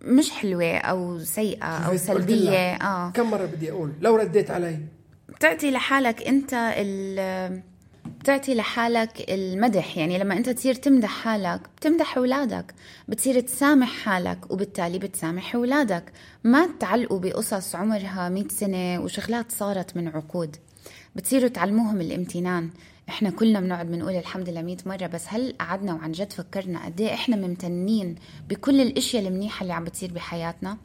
مش 0.03 0.31
حلوة 0.31 0.77
أو 0.77 1.19
سيئة 1.19 1.65
أو 1.65 1.97
سلبية 1.97 2.75
آه. 2.75 3.11
كم 3.11 3.31
مرة 3.31 3.47
بدي 3.47 3.71
أقول؟ 3.71 3.93
لو 4.01 4.17
رديت 4.17 4.51
علي. 4.51 4.79
بتعطي 5.29 5.71
لحالك 5.71 6.23
أنت 6.23 6.55
ال 6.55 7.63
بتعطي 8.07 8.55
لحالك 8.55 9.31
المدح. 9.31 9.99
يعني 9.99 10.19
لما 10.19 10.37
أنت 10.37 10.49
تصير 10.49 10.75
تمدح 10.75 11.09
حالك 11.11 11.61
بتمدح 11.77 12.17
أولادك 12.17 12.75
بتصير 13.09 13.41
تسامح 13.41 13.89
حالك 13.89 14.51
وبالتالي 14.51 14.99
بتسامح 14.99 15.55
أولادك. 15.55 16.13
ما 16.45 16.69
تعلقوا 16.81 17.19
بقصص 17.19 17.75
عمرها 17.75 18.29
100 18.29 18.49
سنة 18.49 19.01
وشغلات 19.01 19.53
صارت 19.53 19.97
من 19.97 20.09
عقود. 20.09 20.57
بتصيروا 21.17 21.49
تعلموهم 21.49 22.01
الامتنان. 22.01 22.71
إحنا 23.09 23.31
كلنا 23.31 23.61
بنقعد 23.61 23.91
بنقول 23.91 24.17
الحمد 24.17 24.49
لله 24.49 24.63
100 24.63 24.77
مرة 24.87 25.07
بس 25.07 25.25
هل 25.29 25.55
قعدنا 25.61 25.95
وعن 25.95 26.13
جد 26.13 26.33
فكرنا 26.33 26.85
قد 26.85 27.01
إيه 27.01 27.15
إحنا 27.15 27.37
ممتنين 27.37 28.15
بكل 28.49 28.81
الأشياء 28.81 29.27
المنيحة 29.29 29.63
اللي 29.63 29.73
عم 29.73 29.85
بتصير 29.85 30.13
بحياتنا؟ 30.13 30.77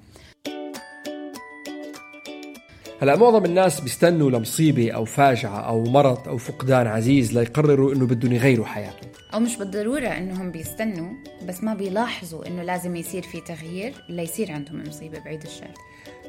هلا 3.02 3.16
معظم 3.16 3.46
الناس 3.46 3.80
بيستنوا 3.80 4.32
لمصيبة 4.32 4.92
أو 4.92 5.06
فاجعة 5.06 5.60
أو 5.60 5.84
مرض 5.84 6.28
أو 6.28 6.38
فقدان 6.38 6.88
عزيز 6.88 7.38
ليقرروا 7.38 7.94
إنه 7.94 8.06
بدهم 8.06 8.34
يغيروا 8.34 8.66
حياتهم. 8.66 9.12
أو 9.34 9.40
مش 9.40 9.58
بالضرورة 9.58 10.08
إنهم 10.08 10.52
بيستنوا 10.52 11.14
بس 11.48 11.64
ما 11.64 11.74
بيلاحظوا 11.74 12.48
إنه 12.48 12.64
لازم 12.64 12.96
يصير 12.96 13.22
في 13.22 13.42
تغيير 13.42 13.94
ليصير 14.10 14.52
عندهم 14.52 14.84
مصيبة 14.88 15.20
بعيد 15.20 15.42
الشر. 15.42 15.68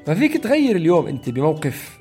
ما 0.08 0.14
فيك 0.14 0.36
تغير 0.36 0.76
اليوم 0.76 1.06
أنت 1.06 1.30
بموقف 1.30 1.98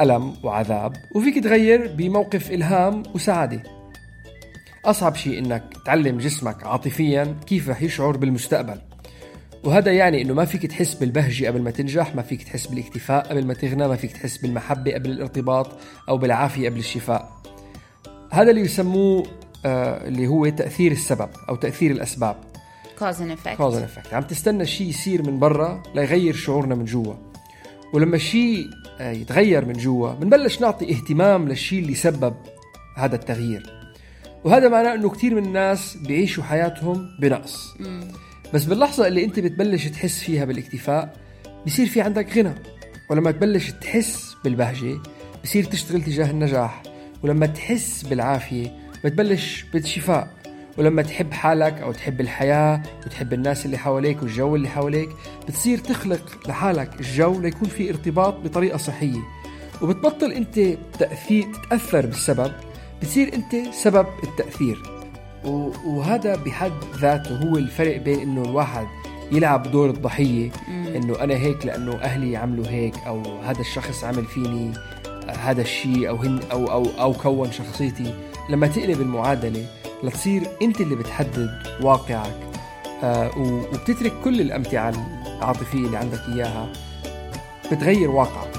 ألم 0.00 0.34
وعذاب 0.42 0.92
وفيك 1.14 1.44
تغير 1.44 1.92
بموقف 1.94 2.50
إلهام 2.50 3.02
وسعادة. 3.14 3.62
أصعب 4.84 5.14
شيء 5.14 5.38
إنك 5.38 5.64
تعلم 5.86 6.18
جسمك 6.18 6.64
عاطفيا 6.64 7.36
كيف 7.46 7.68
رح 7.68 7.82
يشعر 7.82 8.16
بالمستقبل. 8.16 8.78
وهذا 9.64 9.92
يعني 9.92 10.22
إنه 10.22 10.34
ما 10.34 10.44
فيك 10.44 10.66
تحس 10.66 10.94
بالبهجة 10.94 11.46
قبل 11.46 11.62
ما 11.62 11.70
تنجح 11.70 12.14
ما 12.14 12.22
فيك 12.22 12.42
تحس 12.42 12.66
بالاكتفاء 12.66 13.28
قبل 13.28 13.46
ما 13.46 13.54
تغنى 13.54 13.88
ما 13.88 13.96
فيك 13.96 14.12
تحس 14.12 14.36
بالمحبة 14.36 14.94
قبل 14.94 15.10
الارتباط 15.10 15.68
أو 16.08 16.18
بالعافية 16.18 16.68
قبل 16.68 16.78
الشفاء. 16.78 17.42
هذا 18.30 18.50
اللي 18.50 18.60
يسموه 18.60 19.26
آه 19.66 20.08
اللي 20.08 20.26
هو 20.26 20.48
تأثير 20.48 20.92
السبب 20.92 21.28
أو 21.48 21.56
تأثير 21.56 21.90
الأسباب. 21.90 22.36
Cause 22.98 23.18
and 23.18 23.38
effect. 23.38 23.56
Cause 23.56 23.76
effect 23.76 24.14
عم 24.14 24.22
تستنى 24.22 24.66
شيء 24.66 24.88
يصير 24.88 25.22
من 25.22 25.38
برا 25.38 25.82
ليغير 25.94 26.34
شعورنا 26.34 26.74
من 26.74 26.84
جوا. 26.84 27.14
ولما 27.92 28.16
الشيء 28.16 28.66
آه، 29.00 29.12
يتغير 29.12 29.64
من 29.64 29.72
جوا 29.72 30.12
بنبلش 30.12 30.60
نعطي 30.60 30.92
اهتمام 30.92 31.48
للشيء 31.48 31.78
اللي 31.78 31.94
سبب 31.94 32.34
هذا 32.96 33.16
التغيير. 33.16 33.72
وهذا 34.44 34.68
معناه 34.68 34.94
إنه 34.94 35.10
كثير 35.10 35.34
من 35.34 35.44
الناس 35.44 35.96
بيعيشوا 35.96 36.44
حياتهم 36.44 37.08
بنقص. 37.20 37.76
بس 38.54 38.64
باللحظة 38.64 39.06
اللي 39.06 39.24
انت 39.24 39.40
بتبلش 39.40 39.86
تحس 39.86 40.20
فيها 40.22 40.44
بالاكتفاء 40.44 41.16
بصير 41.66 41.86
في 41.86 42.00
عندك 42.00 42.38
غنى. 42.38 42.54
ولما 43.10 43.30
تبلش 43.30 43.70
تحس 43.70 44.36
بالبهجة 44.44 44.98
بصير 45.44 45.64
تشتغل 45.64 46.02
تجاه 46.02 46.30
النجاح. 46.30 46.82
ولما 47.22 47.46
تحس 47.46 48.02
بالعافية 48.02 48.78
بتبلش 49.04 49.64
بالشفاء. 49.72 50.28
ولما 50.78 51.02
تحب 51.02 51.32
حالك 51.32 51.80
أو 51.80 51.92
تحب 51.92 52.20
الحياة 52.20 52.82
وتحب 53.06 53.32
الناس 53.32 53.66
اللي 53.66 53.78
حواليك 53.78 54.22
والجو 54.22 54.56
اللي 54.56 54.68
حواليك 54.68 55.08
بتصير 55.48 55.78
تخلق 55.78 56.48
لحالك 56.48 57.00
الجو 57.00 57.40
ليكون 57.40 57.68
في 57.68 57.90
ارتباط 57.90 58.34
بطريقة 58.34 58.76
صحية. 58.76 59.20
وبتبطل 59.82 60.32
انت 60.32 60.60
تأثير 60.98 61.46
تتأثر 61.52 62.06
بالسبب 62.06 62.52
بتصير 63.02 63.34
انت 63.34 63.74
سبب 63.74 64.06
التأثير. 64.24 64.95
وهذا 65.84 66.36
بحد 66.36 66.72
ذاته 66.96 67.36
هو 67.48 67.56
الفرق 67.56 67.96
بين 67.96 68.20
إنه 68.20 68.42
الواحد 68.42 68.86
يلعب 69.32 69.70
دور 69.70 69.90
الضحية 69.90 70.50
إنه 70.68 71.20
أنا 71.20 71.34
هيك 71.34 71.66
لأنه 71.66 71.94
أهلي 71.94 72.36
عملوا 72.36 72.66
هيك 72.66 72.94
أو 73.06 73.22
هذا 73.42 73.60
الشخص 73.60 74.04
عمل 74.04 74.24
فيني 74.24 74.72
هذا 75.28 75.62
الشيء 75.62 76.08
أو 76.08 76.16
هن 76.16 76.40
أو 76.52 76.66
أو 76.66 76.86
أو 77.00 77.12
كون 77.12 77.52
شخصيتي. 77.52 78.14
لما 78.50 78.66
تقلب 78.66 79.00
المعادلة 79.00 79.66
لتصير 80.02 80.42
أنت 80.62 80.80
اللي 80.80 80.96
بتحدد 80.96 81.50
واقعك 81.80 82.36
آه 83.02 83.38
وبتترك 83.38 84.12
كل 84.24 84.40
الأمتعة 84.40 84.94
العاطفية 85.38 85.86
اللي 85.86 85.96
عندك 85.96 86.20
إياها 86.28 86.72
بتغير 87.72 88.10
واقعك. 88.10 88.52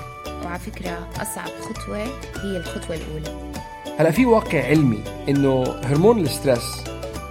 وعلى 0.46 0.60
فكرة 0.60 1.08
أصعب 1.22 1.50
خطوة 1.62 1.98
هي 2.44 2.58
الخطوة 2.58 2.96
الأولى. 2.96 3.47
هلا 4.00 4.12
في 4.12 4.26
واقع 4.26 4.66
علمي 4.66 5.04
إنه 5.30 5.64
هرمون 5.64 6.20
ال 6.20 6.29
stress 6.29 6.84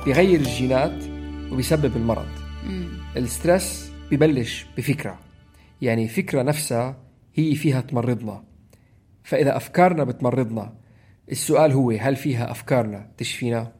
بيغير 0.04 0.40
الجينات 0.40 1.04
وبيسبب 1.52 1.96
المرض. 1.96 2.26
ال 3.16 3.27
stress 3.27 3.90
ببلش 4.10 4.66
بفكرة. 4.76 5.18
يعني 5.82 6.08
فكرة 6.08 6.42
نفسها 6.42 6.96
هي 7.34 7.54
فيها 7.54 7.80
تمرضنا. 7.80 8.44
فإذا 9.24 9.56
أفكارنا 9.56 10.04
بتمرضنا 10.04 10.74
السؤال 11.32 11.72
هو 11.72 11.90
هل 11.90 12.16
فيها 12.16 12.50
أفكارنا 12.50 13.10
تشفينا؟ 13.18 13.72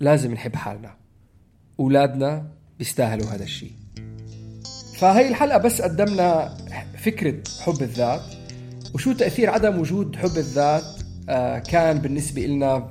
لازم 0.00 0.32
نحب 0.32 0.56
حالنا. 0.56 0.96
أولادنا 1.80 2.50
بيستاهلوا 2.78 3.26
هذا 3.26 3.44
الشيء. 3.44 3.72
فهي 4.98 5.28
الحلقة 5.28 5.58
بس 5.58 5.82
قدمنا 5.82 6.56
فكرة 6.98 7.42
حب 7.60 7.82
الذات. 7.82 8.22
وشو 8.94 9.12
تأثير 9.12 9.50
عدم 9.50 9.78
وجود 9.78 10.16
حب 10.16 10.36
الذات 10.36 10.99
كان 11.58 11.98
بالنسبة 11.98 12.42
لنا 12.42 12.88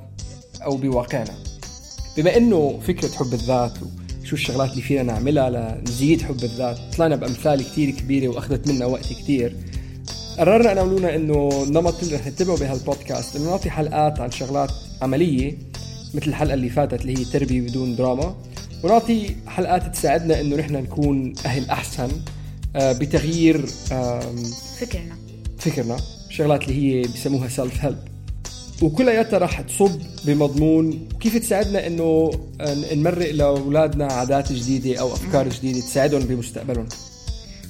أو 0.64 0.76
بواقعنا. 0.76 1.34
بما 2.16 2.36
إنه 2.36 2.80
فكرة 2.86 3.08
حب 3.08 3.34
الذات 3.34 3.72
وشو 4.22 4.36
الشغلات 4.36 4.70
اللي 4.70 4.82
فينا 4.82 5.02
نعملها 5.02 5.50
لنزيد 5.50 6.22
حب 6.22 6.44
الذات 6.44 6.78
طلعنا 6.96 7.16
بأمثال 7.16 7.70
كتير 7.72 7.90
كبيرة 7.90 8.28
وأخذت 8.28 8.68
منا 8.68 8.86
وقت 8.86 9.12
كتير. 9.12 9.56
قررنا 10.38 10.72
أنا 10.72 10.82
ولونا 10.82 11.14
إنه 11.16 11.62
النمط 11.62 12.02
اللي 12.02 12.16
رح 12.16 12.26
نتبعه 12.26 12.56
بهالبودكاست 12.56 13.36
إنه 13.36 13.50
نعطي 13.50 13.70
حلقات 13.70 14.20
عن 14.20 14.30
شغلات 14.30 14.70
عملية 15.02 15.58
مثل 16.14 16.26
الحلقة 16.26 16.54
اللي 16.54 16.68
فاتت 16.70 17.00
اللي 17.00 17.18
هي 17.18 17.24
تربية 17.24 17.60
بدون 17.60 17.96
دراما 17.96 18.34
ونعطي 18.84 19.36
حلقات 19.46 19.94
تساعدنا 19.94 20.40
إنه 20.40 20.56
نحن 20.56 20.72
نكون 20.74 21.32
أهل 21.46 21.70
أحسن 21.70 22.08
آه، 22.76 22.92
بتغيير 22.92 23.66
فكرنا. 24.80 25.16
فكرنا. 25.58 25.96
شغلات 26.30 26.62
اللي 26.62 26.74
هي 26.74 27.02
بسموها 27.02 27.48
سيلف 27.48 27.84
هيلب 27.84 27.98
وكلياتها 28.82 29.38
راح 29.38 29.60
تصب 29.60 30.00
بمضمون. 30.24 31.08
كيف 31.20 31.36
تساعدنا 31.36 31.86
إنه 31.86 32.30
نمرق 32.92 33.30
لأولادنا 33.30 34.06
عادات 34.12 34.52
جديدة 34.52 35.00
أو 35.00 35.12
أفكار 35.12 35.48
جديدة 35.48 35.80
تساعدهم 35.80 36.20
بمستقبلهم؟ 36.20 36.88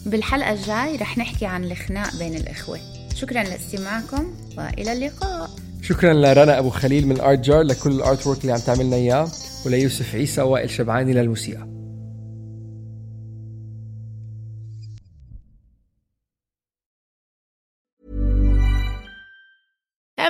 بالحلقة 0.06 0.52
الجاي 0.52 0.96
رح 0.96 1.18
نحكي 1.18 1.46
عن 1.46 1.64
الخناق 1.64 2.16
بين 2.18 2.36
الإخوة. 2.36 2.78
شكرا 3.14 3.42
لاستماعكم 3.42 4.34
وإلى 4.58 4.92
اللقاء. 4.92 5.50
شكرا 5.82 6.12
لرنا 6.12 6.58
أبو 6.58 6.70
خليل 6.70 7.06
من 7.06 7.20
Art 7.20 7.38
Jar 7.38 7.62
لكل 7.62 7.90
ال 7.90 8.26
artwork 8.26 8.40
اللي 8.40 8.52
عم 8.52 8.58
تعملنا 8.58 8.96
إياه 8.96 9.28
وليوسف 9.66 10.14
عيسى 10.14 10.42
وائل 10.42 10.70
شبعاني 10.70 11.12
للموسيقى. 11.12 11.79